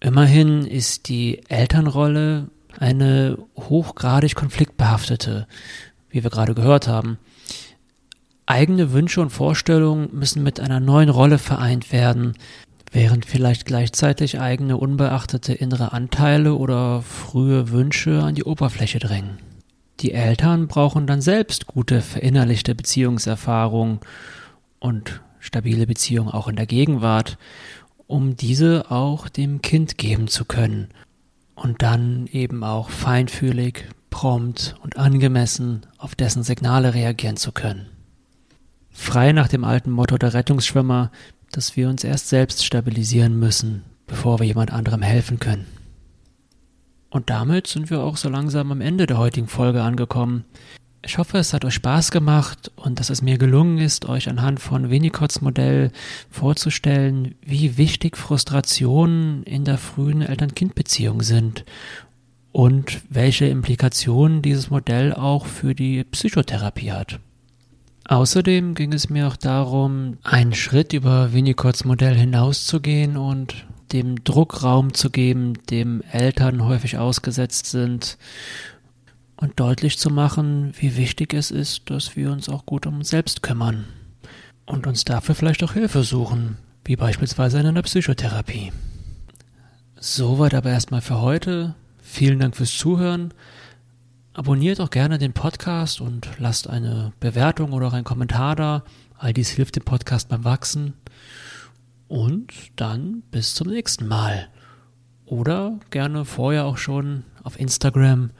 Immerhin 0.00 0.66
ist 0.66 1.08
die 1.08 1.42
Elternrolle 1.48 2.48
eine 2.78 3.38
hochgradig 3.56 4.34
konfliktbehaftete, 4.34 5.46
wie 6.10 6.22
wir 6.24 6.30
gerade 6.30 6.54
gehört 6.54 6.88
haben. 6.88 7.18
Eigene 8.52 8.92
Wünsche 8.92 9.22
und 9.22 9.30
Vorstellungen 9.30 10.10
müssen 10.12 10.42
mit 10.42 10.60
einer 10.60 10.78
neuen 10.78 11.08
Rolle 11.08 11.38
vereint 11.38 11.90
werden, 11.90 12.34
während 12.90 13.24
vielleicht 13.24 13.64
gleichzeitig 13.64 14.40
eigene 14.40 14.76
unbeachtete 14.76 15.54
innere 15.54 15.94
Anteile 15.94 16.54
oder 16.54 17.00
frühe 17.00 17.70
Wünsche 17.70 18.22
an 18.22 18.34
die 18.34 18.44
Oberfläche 18.44 18.98
drängen. 18.98 19.38
Die 20.00 20.12
Eltern 20.12 20.68
brauchen 20.68 21.06
dann 21.06 21.22
selbst 21.22 21.66
gute 21.66 22.02
verinnerlichte 22.02 22.74
Beziehungserfahrung 22.74 24.00
und 24.80 25.22
stabile 25.38 25.86
Beziehung 25.86 26.28
auch 26.28 26.46
in 26.46 26.56
der 26.56 26.66
Gegenwart, 26.66 27.38
um 28.06 28.36
diese 28.36 28.90
auch 28.90 29.30
dem 29.30 29.62
Kind 29.62 29.96
geben 29.96 30.28
zu 30.28 30.44
können 30.44 30.88
und 31.54 31.80
dann 31.80 32.26
eben 32.26 32.64
auch 32.64 32.90
feinfühlig, 32.90 33.88
prompt 34.10 34.74
und 34.82 34.98
angemessen 34.98 35.86
auf 35.96 36.14
dessen 36.14 36.42
Signale 36.42 36.92
reagieren 36.92 37.38
zu 37.38 37.52
können. 37.52 37.91
Frei 38.92 39.32
nach 39.32 39.48
dem 39.48 39.64
alten 39.64 39.90
Motto 39.90 40.18
der 40.18 40.34
Rettungsschwimmer, 40.34 41.10
dass 41.50 41.76
wir 41.76 41.88
uns 41.88 42.04
erst 42.04 42.28
selbst 42.28 42.64
stabilisieren 42.64 43.38
müssen, 43.38 43.82
bevor 44.06 44.38
wir 44.38 44.46
jemand 44.46 44.72
anderem 44.72 45.02
helfen 45.02 45.38
können. 45.38 45.66
Und 47.10 47.28
damit 47.28 47.66
sind 47.66 47.90
wir 47.90 48.00
auch 48.00 48.16
so 48.16 48.28
langsam 48.28 48.72
am 48.72 48.80
Ende 48.80 49.06
der 49.06 49.18
heutigen 49.18 49.48
Folge 49.48 49.82
angekommen. 49.82 50.44
Ich 51.04 51.18
hoffe, 51.18 51.38
es 51.38 51.52
hat 51.52 51.64
euch 51.64 51.74
Spaß 51.74 52.10
gemacht 52.10 52.70
und 52.76 53.00
dass 53.00 53.10
es 53.10 53.22
mir 53.22 53.36
gelungen 53.36 53.78
ist, 53.78 54.08
euch 54.08 54.28
anhand 54.28 54.60
von 54.60 54.88
Winnicotts 54.88 55.40
Modell 55.40 55.90
vorzustellen, 56.30 57.34
wie 57.44 57.76
wichtig 57.76 58.16
Frustrationen 58.16 59.42
in 59.42 59.64
der 59.64 59.78
frühen 59.78 60.22
Eltern-Kind-Beziehung 60.22 61.22
sind 61.22 61.64
und 62.52 63.02
welche 63.10 63.46
Implikationen 63.46 64.42
dieses 64.42 64.70
Modell 64.70 65.12
auch 65.12 65.46
für 65.46 65.74
die 65.74 66.04
Psychotherapie 66.04 66.92
hat. 66.92 67.18
Außerdem 68.08 68.74
ging 68.74 68.92
es 68.92 69.10
mir 69.10 69.28
auch 69.28 69.36
darum, 69.36 70.18
einen 70.22 70.54
Schritt 70.54 70.92
über 70.92 71.32
Winnicotts 71.32 71.84
Modell 71.84 72.14
hinauszugehen 72.14 73.16
und 73.16 73.66
dem 73.92 74.24
Druckraum 74.24 74.94
zu 74.94 75.10
geben, 75.10 75.54
dem 75.70 76.02
Eltern 76.10 76.64
häufig 76.64 76.98
ausgesetzt 76.98 77.66
sind 77.66 78.18
und 79.36 79.60
deutlich 79.60 79.98
zu 79.98 80.10
machen, 80.10 80.72
wie 80.78 80.96
wichtig 80.96 81.34
es 81.34 81.50
ist, 81.50 81.90
dass 81.90 82.16
wir 82.16 82.32
uns 82.32 82.48
auch 82.48 82.66
gut 82.66 82.86
um 82.86 82.98
uns 82.98 83.10
selbst 83.10 83.42
kümmern 83.42 83.84
und 84.66 84.86
uns 84.86 85.04
dafür 85.04 85.34
vielleicht 85.34 85.62
auch 85.62 85.72
Hilfe 85.72 86.02
suchen, 86.02 86.56
wie 86.84 86.96
beispielsweise 86.96 87.60
in 87.60 87.66
einer 87.66 87.82
Psychotherapie. 87.82 88.72
Soweit 90.00 90.54
aber 90.54 90.70
erstmal 90.70 91.00
für 91.00 91.20
heute. 91.20 91.74
Vielen 92.02 92.40
Dank 92.40 92.56
fürs 92.56 92.76
Zuhören. 92.76 93.32
Abonniert 94.34 94.80
auch 94.80 94.88
gerne 94.88 95.18
den 95.18 95.34
Podcast 95.34 96.00
und 96.00 96.26
lasst 96.38 96.68
eine 96.68 97.12
Bewertung 97.20 97.72
oder 97.72 97.88
auch 97.88 97.92
einen 97.92 98.04
Kommentar 98.04 98.56
da. 98.56 98.82
All 99.18 99.34
dies 99.34 99.50
hilft 99.50 99.76
dem 99.76 99.84
Podcast 99.84 100.30
beim 100.30 100.44
Wachsen. 100.44 100.94
Und 102.08 102.52
dann 102.76 103.22
bis 103.30 103.54
zum 103.54 103.68
nächsten 103.68 104.06
Mal. 104.06 104.48
Oder 105.26 105.78
gerne 105.90 106.24
vorher 106.24 106.64
auch 106.64 106.78
schon 106.78 107.24
auf 107.42 107.60
Instagram 107.60 108.30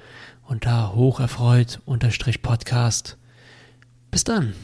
unter 0.44 0.94
hocherfreut 0.94 1.81
unterstrich 1.85 2.40
Podcast. 2.40 3.18
Bis 4.11 4.24
dann. 4.24 4.55